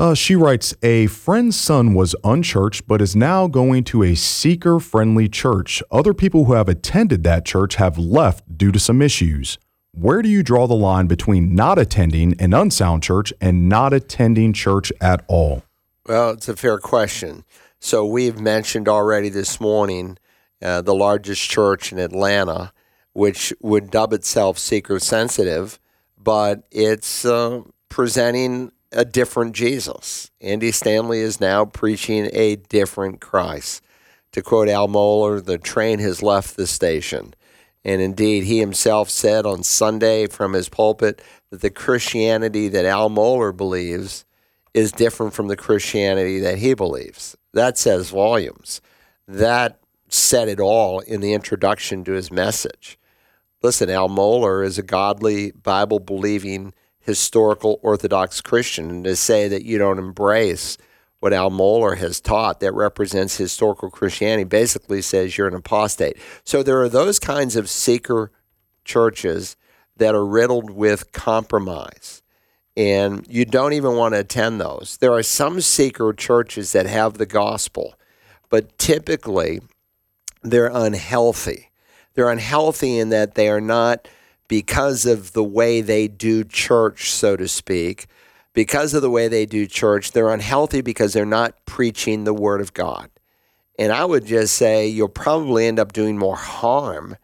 [0.00, 4.80] Uh, she writes A friend's son was unchurched, but is now going to a seeker
[4.80, 5.82] friendly church.
[5.90, 9.58] Other people who have attended that church have left due to some issues.
[9.92, 14.54] Where do you draw the line between not attending an unsound church and not attending
[14.54, 15.64] church at all?
[16.06, 17.44] Well, it's a fair question.
[17.78, 20.16] So, we've mentioned already this morning
[20.62, 22.72] uh, the largest church in Atlanta,
[23.12, 25.78] which would dub itself seeker sensitive,
[26.16, 30.30] but it's uh, presenting a different Jesus.
[30.40, 33.82] Andy Stanley is now preaching a different Christ.
[34.32, 37.34] To quote Al Mohler, the train has left the station.
[37.84, 43.10] And indeed, he himself said on Sunday from his pulpit that the Christianity that Al
[43.10, 44.24] Mohler believes
[44.74, 47.36] is different from the Christianity that he believes.
[47.52, 48.80] That says volumes.
[49.26, 52.98] That said it all in the introduction to his message.
[53.62, 56.72] Listen, Al Mohler is a godly, Bible believing
[57.10, 60.78] historical Orthodox Christian and to say that you don't embrace
[61.18, 66.16] what Al Mohler has taught that represents historical Christianity basically says you're an apostate.
[66.44, 68.30] So there are those kinds of seeker
[68.84, 69.56] churches
[69.96, 72.22] that are riddled with compromise.
[72.76, 74.96] And you don't even want to attend those.
[75.00, 77.94] There are some seeker churches that have the gospel,
[78.48, 79.60] but typically
[80.42, 81.70] they're unhealthy.
[82.14, 84.08] They're unhealthy in that they are not
[84.50, 88.06] because of the way they do church, so to speak,
[88.52, 92.60] because of the way they do church, they're unhealthy because they're not preaching the Word
[92.60, 93.10] of God.
[93.78, 97.16] And I would just say you'll probably end up doing more harm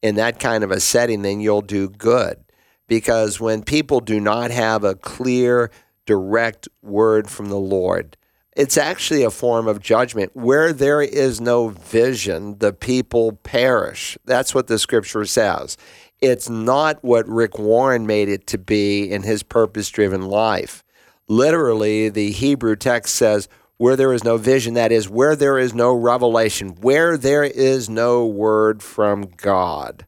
[0.00, 2.42] in that kind of a setting than you'll do good.
[2.88, 5.70] Because when people do not have a clear,
[6.06, 8.16] direct word from the Lord,
[8.56, 10.34] it's actually a form of judgment.
[10.34, 14.16] Where there is no vision, the people perish.
[14.24, 15.76] That's what the scripture says.
[16.20, 20.84] It's not what Rick Warren made it to be in his purpose driven life.
[21.28, 23.48] Literally, the Hebrew text says,
[23.78, 27.88] where there is no vision, that is, where there is no revelation, where there is
[27.88, 30.06] no word from God,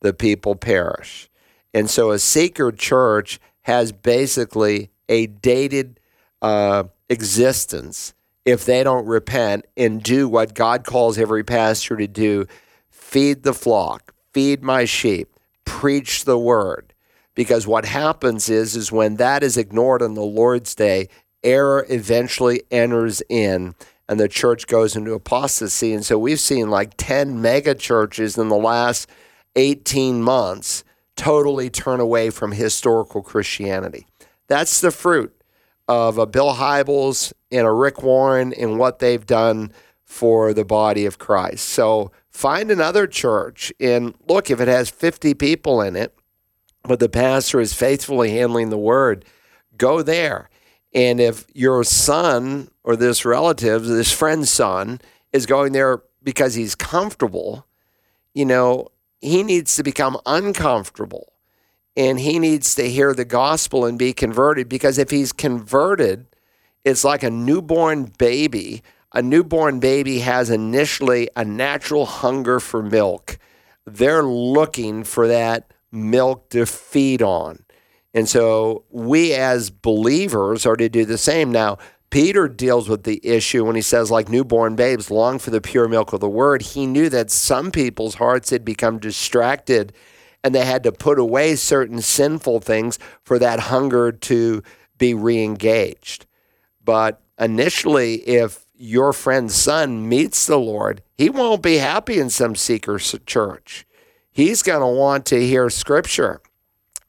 [0.00, 1.28] the people perish.
[1.74, 6.00] And so a seeker church has basically a dated
[6.40, 8.14] uh, existence
[8.46, 12.46] if they don't repent and do what God calls every pastor to do
[12.88, 15.33] feed the flock, feed my sheep,
[15.64, 16.92] preach the word.
[17.34, 21.08] Because what happens is, is when that is ignored on the Lord's day,
[21.42, 23.74] error eventually enters in
[24.08, 25.92] and the church goes into apostasy.
[25.92, 29.08] And so we've seen like 10 mega churches in the last
[29.56, 30.84] 18 months
[31.16, 34.06] totally turn away from historical Christianity.
[34.46, 35.34] That's the fruit
[35.88, 39.72] of a Bill Hybels and a Rick Warren and what they've done
[40.04, 41.68] for the body of Christ.
[41.68, 46.14] So find another church and look, if it has 50 people in it,
[46.82, 49.24] but the pastor is faithfully handling the word,
[49.76, 50.50] go there.
[50.92, 55.00] And if your son or this relative, this friend's son,
[55.32, 57.66] is going there because he's comfortable,
[58.34, 58.88] you know,
[59.20, 61.32] he needs to become uncomfortable
[61.96, 66.26] and he needs to hear the gospel and be converted because if he's converted,
[66.84, 68.82] it's like a newborn baby.
[69.14, 73.38] A newborn baby has initially a natural hunger for milk.
[73.86, 77.64] They're looking for that milk to feed on.
[78.12, 81.52] And so we as believers are to do the same.
[81.52, 81.78] Now,
[82.10, 85.86] Peter deals with the issue when he says, like newborn babes, long for the pure
[85.86, 86.62] milk of the word.
[86.62, 89.92] He knew that some people's hearts had become distracted
[90.42, 94.62] and they had to put away certain sinful things for that hunger to
[94.98, 96.26] be re-engaged.
[96.84, 102.54] But initially, if your friend's son meets the Lord, he won't be happy in some
[102.54, 103.86] seeker church.
[104.30, 106.40] He's going to want to hear scripture.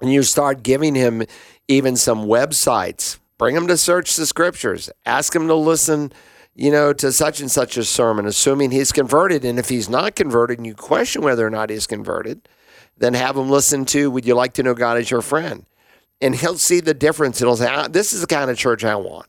[0.02, 1.24] And you start giving him
[1.68, 4.90] even some websites Bring him to search the scriptures.
[5.06, 6.14] Ask him to listen,
[6.56, 9.44] you know, to such and such a sermon, assuming he's converted.
[9.44, 12.48] And if he's not converted and you question whether or not he's converted,
[12.98, 15.66] then have him listen to Would You Like to Know God as Your Friend?
[16.22, 17.42] And he'll see the difference.
[17.42, 19.28] And he'll say, ah, This is the kind of church I want.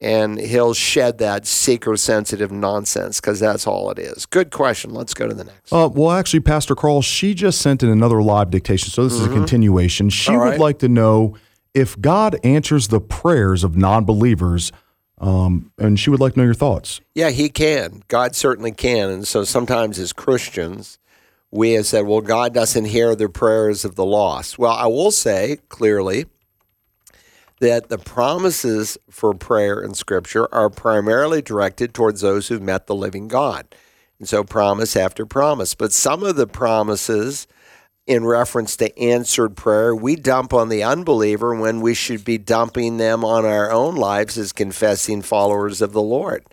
[0.00, 4.26] And he'll shed that seeker sensitive nonsense because that's all it is.
[4.26, 4.94] Good question.
[4.94, 5.72] Let's go to the next.
[5.72, 8.90] Uh, well, actually, Pastor Carl, she just sent in another live dictation.
[8.90, 9.22] So this mm-hmm.
[9.22, 9.38] is a mm-hmm.
[9.38, 10.08] continuation.
[10.10, 11.36] She all would like to know
[11.74, 14.72] if God answers the prayers of non believers,
[15.18, 17.00] um, and she would like to know your thoughts.
[17.14, 18.02] Yeah, He can.
[18.08, 19.10] God certainly can.
[19.10, 20.98] And so sometimes as Christians,
[21.50, 24.58] we have said, well, God doesn't hear the prayers of the lost.
[24.58, 26.26] Well, I will say clearly
[27.60, 32.94] that the promises for prayer in Scripture are primarily directed towards those who've met the
[32.94, 33.74] living God.
[34.18, 35.74] And so, promise after promise.
[35.74, 37.46] But some of the promises
[38.06, 42.96] in reference to answered prayer, we dump on the unbeliever when we should be dumping
[42.96, 46.44] them on our own lives as confessing followers of the Lord.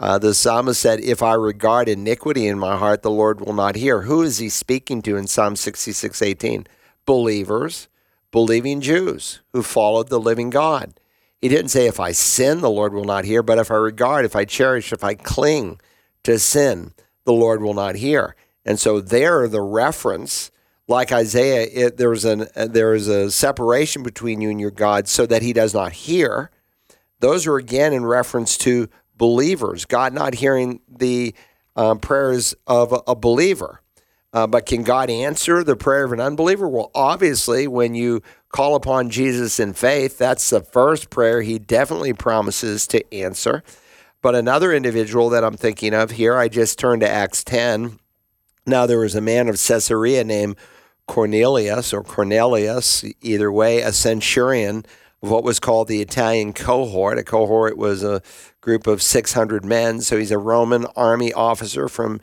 [0.00, 3.76] Uh, the psalmist said, If I regard iniquity in my heart, the Lord will not
[3.76, 4.02] hear.
[4.02, 6.66] Who is he speaking to in Psalm 66 18?
[7.06, 7.88] Believers,
[8.30, 10.98] believing Jews who followed the living God.
[11.40, 14.24] He didn't say, If I sin, the Lord will not hear, but if I regard,
[14.24, 15.80] if I cherish, if I cling
[16.24, 16.92] to sin,
[17.24, 18.34] the Lord will not hear.
[18.64, 20.50] And so there, the reference
[20.88, 24.70] like Isaiah, it, there is an uh, there is a separation between you and your
[24.70, 26.50] God, so that He does not hear.
[27.20, 29.84] Those are again in reference to believers.
[29.84, 31.34] God not hearing the
[31.76, 33.82] um, prayers of a believer,
[34.32, 36.68] uh, but can God answer the prayer of an unbeliever?
[36.68, 42.12] Well, obviously, when you call upon Jesus in faith, that's the first prayer He definitely
[42.12, 43.62] promises to answer.
[44.20, 47.98] But another individual that I'm thinking of here, I just turned to Acts 10.
[48.66, 50.56] Now there was a man of Caesarea named
[51.06, 54.84] Cornelius or Cornelius, either way, a centurion
[55.22, 57.18] of what was called the Italian cohort.
[57.18, 58.20] A cohort was a
[58.60, 60.00] group of 600 men.
[60.00, 62.20] So he's a Roman army officer from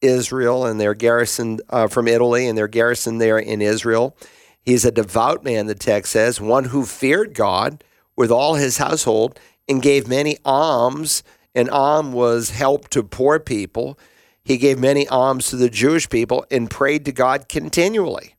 [0.00, 4.16] Israel and they're garrisoned uh, from Italy and they're garrisoned there in Israel.
[4.60, 7.84] He's a devout man, the text says, one who feared God
[8.16, 9.38] with all his household
[9.68, 11.22] and gave many alms.
[11.54, 13.98] And alm was help to poor people.
[14.44, 18.34] He gave many alms to the Jewish people and prayed to God continually.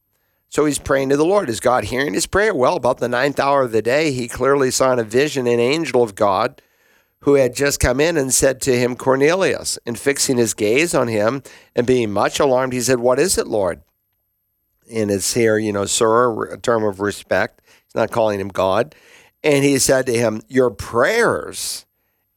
[0.50, 1.50] So he's praying to the Lord.
[1.50, 2.54] Is God hearing his prayer?
[2.54, 5.60] Well, about the ninth hour of the day, he clearly saw in a vision an
[5.60, 6.62] angel of God
[7.22, 9.78] who had just come in and said to him, Cornelius.
[9.86, 11.44] And fixing his gaze on him
[11.76, 13.82] and being much alarmed, he said, What is it, Lord?
[14.92, 17.62] And it's here, you know, sir, a term of respect.
[17.86, 18.96] He's not calling him God.
[19.44, 21.86] And he said to him, Your prayers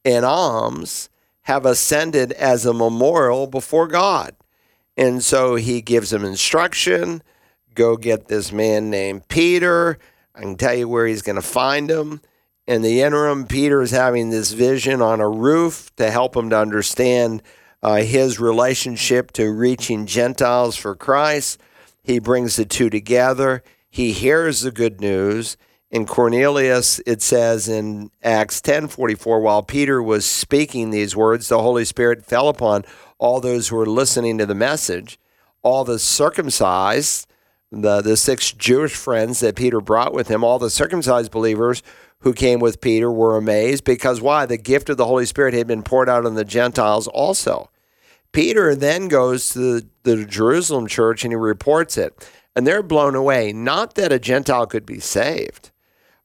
[0.03, 1.09] and alms
[1.43, 4.35] have ascended as a memorial before God.
[4.97, 7.23] And so he gives him instruction
[7.75, 9.97] go get this man named Peter.
[10.35, 12.21] I can tell you where he's going to find him.
[12.67, 16.57] In the interim, Peter is having this vision on a roof to help him to
[16.57, 17.41] understand
[17.81, 21.59] uh, his relationship to reaching Gentiles for Christ.
[22.03, 23.63] He brings the two together.
[23.89, 25.57] He hears the good news
[25.89, 31.83] in Cornelius, it says in Acts 10:44, while Peter was speaking these words, the Holy
[31.83, 32.85] Spirit fell upon
[33.17, 35.19] all those who were listening to the message.
[35.63, 37.27] All the circumcised
[37.71, 41.81] the, the six Jewish friends that Peter brought with him, all the circumcised believers
[42.21, 44.45] who came with Peter were amazed because why?
[44.45, 47.69] The gift of the Holy Spirit had been poured out on the Gentiles also.
[48.31, 52.27] Peter then goes to the, the Jerusalem church and he reports it.
[52.55, 53.53] And they're blown away.
[53.53, 55.71] Not that a Gentile could be saved,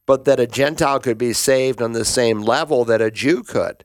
[0.07, 3.85] but that a Gentile could be saved on the same level that a Jew could.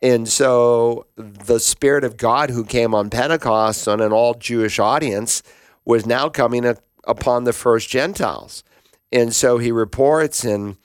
[0.00, 5.42] And so the Spirit of God who came on Pentecost on an all Jewish audience
[5.84, 8.62] was now coming upon the first Gentiles.
[9.10, 10.76] And so he reports and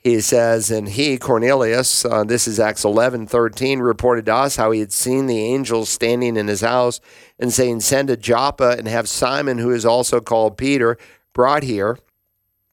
[0.00, 4.70] he says, and he, Cornelius, uh, this is Acts 11 13, reported to us how
[4.70, 7.00] he had seen the angels standing in his house
[7.38, 10.96] and saying, Send to Joppa and have Simon, who is also called Peter,
[11.34, 11.98] brought here,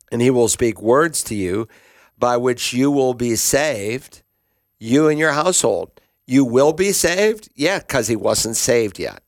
[0.09, 1.67] and he will speak words to you
[2.17, 4.23] by which you will be saved,
[4.79, 5.91] you and your household.
[6.25, 7.49] You will be saved?
[7.55, 9.21] Yeah, because he wasn't saved yet.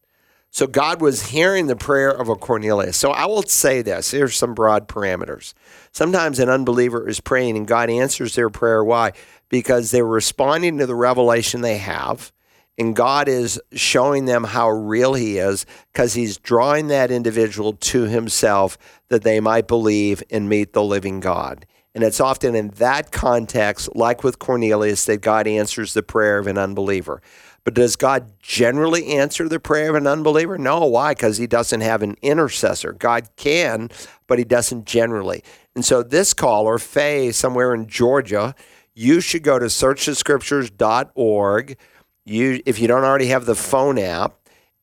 [0.52, 2.98] So God was hearing the prayer of a Cornelius.
[2.98, 5.54] So I will say this here's some broad parameters.
[5.92, 8.84] Sometimes an unbeliever is praying and God answers their prayer.
[8.84, 9.14] Why?
[9.50, 12.32] Because they're responding to the revelation they have.
[12.78, 18.04] And God is showing them how real He is because He's drawing that individual to
[18.04, 18.78] Himself
[19.10, 21.66] that they might believe and meet the living God.
[21.94, 26.48] And it's often in that context, like with Cornelius, that God answers the prayer of
[26.48, 27.22] an unbeliever.
[27.64, 30.58] But does God generally answer the prayer of an unbeliever?
[30.58, 30.86] No.
[30.86, 31.14] Why?
[31.14, 32.94] Because he doesn't have an intercessor.
[32.94, 33.90] God can,
[34.28, 35.44] but he doesn't generally.
[35.76, 38.56] And so this caller, Faye, somewhere in Georgia,
[38.94, 41.78] you should go to searchthescriptures.org.
[42.26, 44.36] You, if you don't already have the phone app,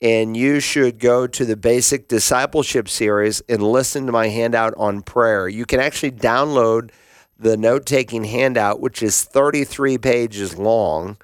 [0.03, 5.03] and you should go to the basic discipleship series and listen to my handout on
[5.03, 5.49] prayer.
[5.49, 6.91] You can actually download
[7.39, 11.16] the note taking handout, which is 33 pages long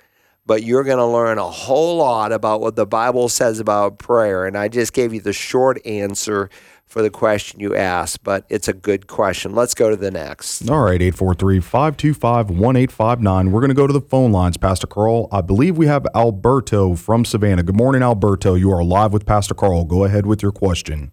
[0.47, 4.47] but you're going to learn a whole lot about what the Bible says about prayer.
[4.47, 6.51] And I just gave you the short answer
[6.84, 9.55] for the question you asked, but it's a good question.
[9.55, 10.68] Let's go to the next.
[10.68, 13.51] All right, 843 525 1859.
[13.51, 15.26] We're going to go to the phone lines, Pastor Carl.
[15.32, 17.62] I believe we have Alberto from Savannah.
[17.62, 18.55] Good morning, Alberto.
[18.55, 19.84] You are live with Pastor Carl.
[19.84, 21.12] Go ahead with your question.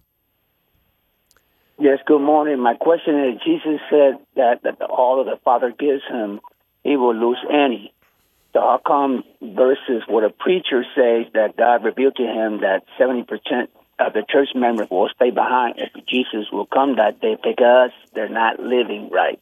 [1.78, 2.60] Yes, good morning.
[2.60, 6.40] My question is Jesus said that, that all of the Father gives him,
[6.84, 7.94] he will lose any.
[8.52, 13.68] So how come verses where the preacher says that God revealed to him that 70%
[14.00, 18.28] of the church members will stay behind if Jesus will come that day because they're
[18.28, 19.40] not living right?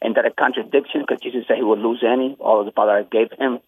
[0.00, 3.06] And that a contradiction because Jesus said he would lose any, all of the Father
[3.10, 3.58] gave him?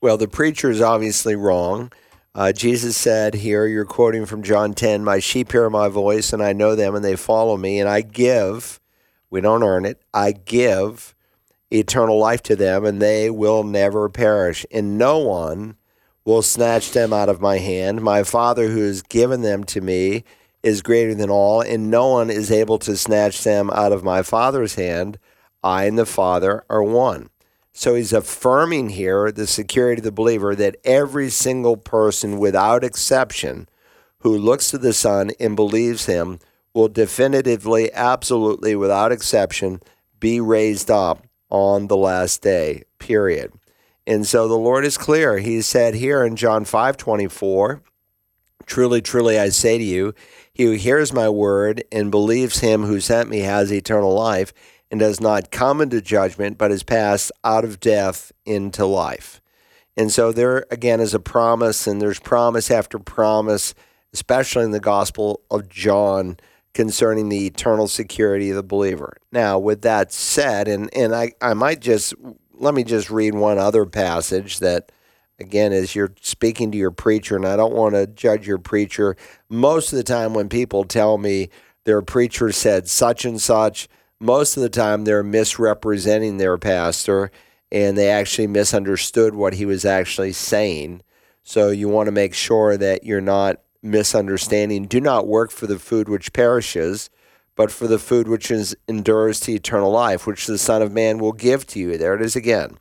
[0.00, 1.90] Well, the preacher is obviously wrong.
[2.34, 6.42] Uh, Jesus said here, you're quoting from John 10, My sheep hear my voice, and
[6.42, 8.78] I know them, and they follow me, and I give,
[9.28, 11.14] we don't earn it, I give
[11.70, 14.64] eternal life to them, and they will never perish.
[14.70, 15.76] And no one
[16.24, 18.02] will snatch them out of my hand.
[18.02, 20.24] My Father, who has given them to me,
[20.62, 24.22] is greater than all, and no one is able to snatch them out of my
[24.22, 25.18] Father's hand.
[25.62, 27.30] I and the Father are one.
[27.72, 33.68] So he's affirming here the security of the believer that every single person, without exception,
[34.20, 36.40] who looks to the Son and believes him
[36.74, 39.80] will definitively, absolutely, without exception,
[40.18, 43.52] be raised up on the last day, period.
[44.06, 45.38] And so the Lord is clear.
[45.38, 47.82] He said here in John 5 24,
[48.66, 50.14] Truly, truly, I say to you,
[50.52, 54.52] he who hears my word and believes him who sent me has eternal life
[54.90, 59.40] and does not come into judgment, but is passed out of death into life.
[59.96, 63.74] And so there again is a promise, and there's promise after promise,
[64.12, 66.38] especially in the Gospel of John
[66.74, 69.16] concerning the eternal security of the believer.
[69.32, 72.14] Now, with that said, and, and I, I might just
[72.54, 74.90] let me just read one other passage that
[75.38, 79.16] again as you're speaking to your preacher and I don't want to judge your preacher
[79.48, 81.50] most of the time when people tell me
[81.84, 83.88] their preacher said such and such
[84.20, 87.30] most of the time they're misrepresenting their pastor
[87.70, 91.02] and they actually misunderstood what he was actually saying
[91.42, 94.86] so you want to make sure that you're not misunderstanding.
[94.86, 97.10] Do not work for the food which perishes,
[97.54, 101.18] but for the food which is, endures to eternal life, which the Son of Man
[101.18, 101.98] will give to you.
[101.98, 102.78] There it is again.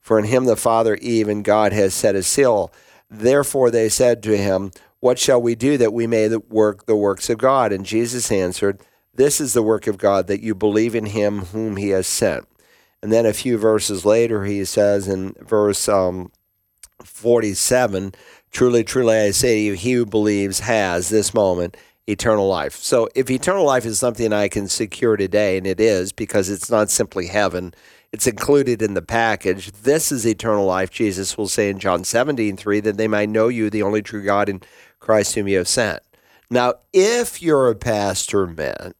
[0.00, 2.72] For in him the Father, even God, has set a seal.
[3.10, 4.70] Therefore they said to him,
[5.00, 7.72] What shall we do that we may work the works of God?
[7.72, 8.80] And Jesus answered,
[9.14, 12.46] This is the work of God, that you believe in him whom he has sent.
[13.02, 16.32] And then a few verses later, he says in verse um,
[17.04, 18.14] 47
[18.50, 21.76] Truly, truly, I say to you, he who believes has this moment
[22.06, 22.76] eternal life.
[22.76, 26.70] So, if eternal life is something I can secure today, and it is because it's
[26.70, 27.74] not simply heaven,
[28.12, 29.70] it's included in the package.
[29.72, 33.48] This is eternal life, Jesus will say in John 17, 3, that they might know
[33.48, 34.62] you, the only true God, in
[34.98, 36.00] Christ whom you have sent.
[36.50, 38.96] Now, if you're a pastor meant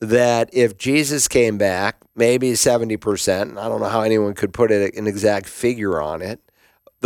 [0.00, 5.06] that if Jesus came back, maybe 70%, I don't know how anyone could put an
[5.06, 6.40] exact figure on it,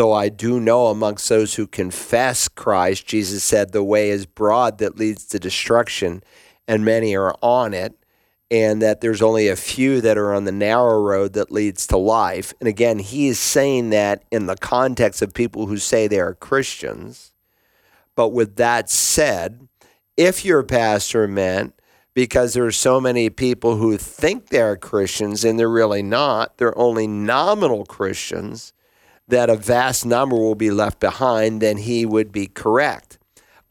[0.01, 4.78] though I do know amongst those who confess Christ, Jesus said, the way is broad
[4.78, 6.22] that leads to destruction,
[6.66, 7.92] and many are on it,
[8.51, 11.98] and that there's only a few that are on the narrow road that leads to
[11.98, 12.55] life.
[12.61, 16.32] And again, he is saying that in the context of people who say they are
[16.32, 17.34] Christians.
[18.16, 19.68] But with that said,
[20.16, 21.74] if your pastor meant
[22.14, 26.78] because there are so many people who think they're Christians and they're really not, they're
[26.78, 28.72] only nominal Christians,
[29.31, 33.18] that a vast number will be left behind, then he would be correct.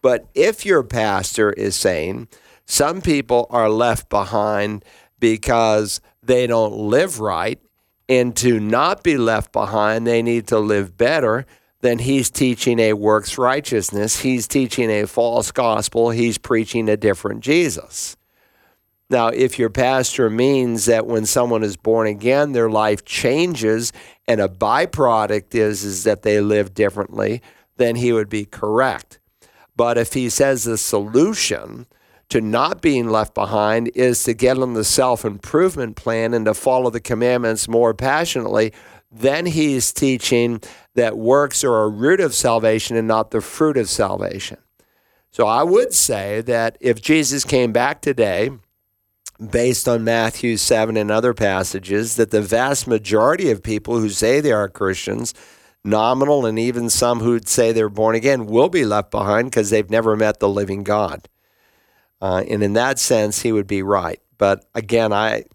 [0.01, 2.28] But if your pastor is saying
[2.66, 4.86] some people are left behind
[5.20, 7.60] because they don't live right,
[8.07, 11.45] and to not be left behind, they need to live better,
[11.82, 14.22] then he's teaching a works righteousness.
[14.22, 16.10] He's teaching a false gospel.
[16.10, 18.18] He's preaching a different Jesus.
[19.10, 23.91] Now, if your pastor means that when someone is born again, their life changes
[24.28, 27.41] and a byproduct is, is that they live differently,
[27.78, 29.20] then he would be correct.
[29.76, 31.88] But if he says the solution
[32.30, 36.53] to not being left behind is to get on the self improvement plan and to
[36.53, 38.74] follow the commandments more passionately,
[39.12, 40.62] then he's teaching
[40.93, 44.57] that works are a root of salvation and not the fruit of salvation.
[45.32, 48.51] So I would say that if Jesus came back today,
[49.39, 54.41] based on Matthew 7 and other passages, that the vast majority of people who say
[54.41, 55.33] they are Christians,
[55.83, 59.69] nominal and even some who would say they're born again, will be left behind because
[59.69, 61.29] they've never met the living God.
[62.21, 64.19] Uh, and in that sense, he would be right.
[64.37, 65.45] But again, I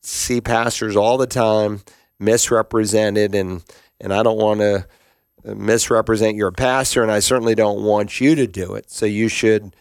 [0.00, 1.82] see pastors all the time
[2.18, 3.62] misrepresented, and,
[4.00, 4.86] and I don't want to
[5.44, 8.90] misrepresent your pastor, and I certainly don't want you to do it.
[8.90, 9.74] So you should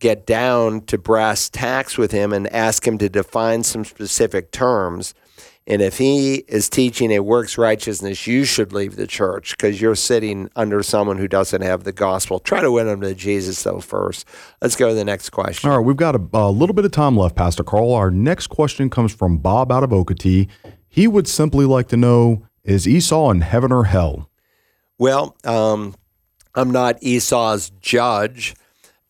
[0.00, 5.14] get down to brass tacks with him and ask him to define some specific terms.
[5.66, 9.94] And if he is teaching a works righteousness, you should leave the church because you're
[9.94, 12.40] sitting under someone who doesn't have the gospel.
[12.40, 14.26] Try to win them to Jesus, though, first.
[14.60, 15.70] Let's go to the next question.
[15.70, 17.92] All right, we've got a, a little bit of time left, Pastor Carl.
[17.92, 20.48] Our next question comes from Bob out of Okatee.
[20.88, 24.28] He would simply like to know Is Esau in heaven or hell?
[24.98, 25.94] Well, um,
[26.54, 28.54] I'm not Esau's judge.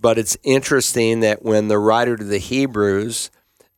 [0.01, 3.31] But it's interesting that when the writer to the Hebrews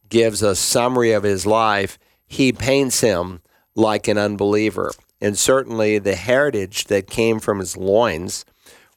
[0.08, 3.40] gives a summary of his life, he paints him
[3.74, 4.92] like an unbeliever.
[5.20, 8.44] And certainly the heritage that came from his loins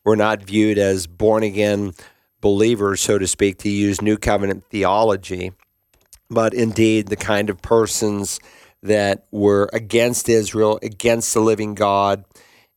[0.04, 1.94] were not viewed as born again
[2.42, 5.52] believers, so to speak, to use New Covenant theology,
[6.30, 8.40] but indeed the kind of persons
[8.84, 12.24] that were against Israel, against the living God,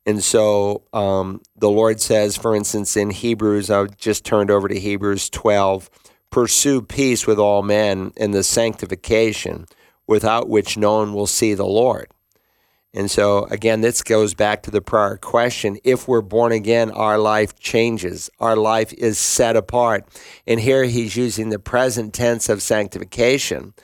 [0.09, 4.81] and so um, the Lord says, for instance, in Hebrews, I just turned over to
[4.81, 5.91] Hebrews 12
[6.31, 9.67] pursue peace with all men and the sanctification
[10.07, 12.09] without which no one will see the Lord.
[12.95, 15.77] And so, again, this goes back to the prior question.
[15.85, 18.31] If we're born again, our life changes.
[18.41, 20.07] Our life is set apart.
[20.47, 23.75] And here he's using the present tense of sanctification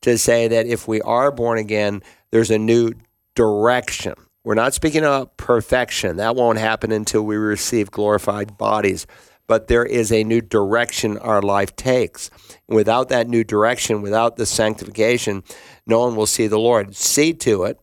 [0.00, 2.94] to say that if we are born again, there's a new
[3.34, 4.14] direction.
[4.44, 6.16] We're not speaking of perfection.
[6.16, 9.06] That won't happen until we receive glorified bodies.
[9.46, 12.30] But there is a new direction our life takes.
[12.68, 15.42] Without that new direction, without the sanctification,
[15.86, 16.94] no one will see the Lord.
[16.94, 17.80] See to it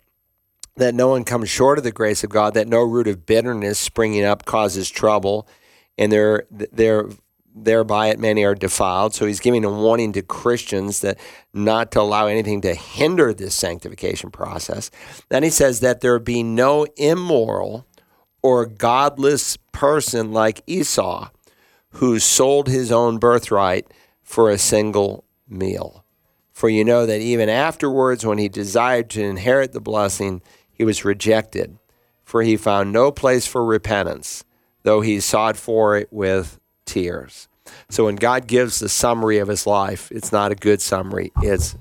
[0.76, 3.80] that no one comes short of the grace of God, that no root of bitterness
[3.80, 5.47] springing up causes trouble,
[5.97, 7.09] and there, there
[7.54, 9.14] thereby it many are defiled.
[9.14, 11.20] So he's giving a warning to Christians that
[11.54, 14.89] not to allow anything to hinder this sanctification process.
[15.30, 17.86] Then he says that there be no immoral
[18.41, 21.30] or godless person like Esau
[21.95, 23.88] who sold his own birthright
[24.24, 26.06] for a single meal.
[26.54, 30.41] For you know that even afterwards, when he desired to inherit the blessing,
[30.72, 31.78] he was rejected,
[32.24, 34.45] for he found no place for repentance,
[34.84, 37.47] though he sought for it with tears.
[37.89, 41.32] So when God gives the summary of his life, it's not a good summary.
[41.41, 41.77] It's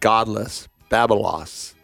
[0.00, 1.74] godless, bebelos,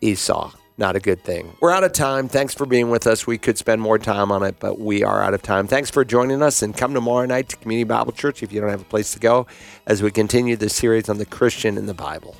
[0.00, 0.52] Esau.
[0.78, 1.56] Not a good thing.
[1.60, 2.28] We're out of time.
[2.28, 3.26] Thanks for being with us.
[3.26, 5.66] We could spend more time on it, but we are out of time.
[5.66, 8.70] Thanks for joining us and come tomorrow night to Community Bible Church if you don't
[8.70, 9.48] have a place to go
[9.86, 12.36] as we continue the series on the Christian in the Bible.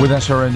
[0.00, 0.48] With SRN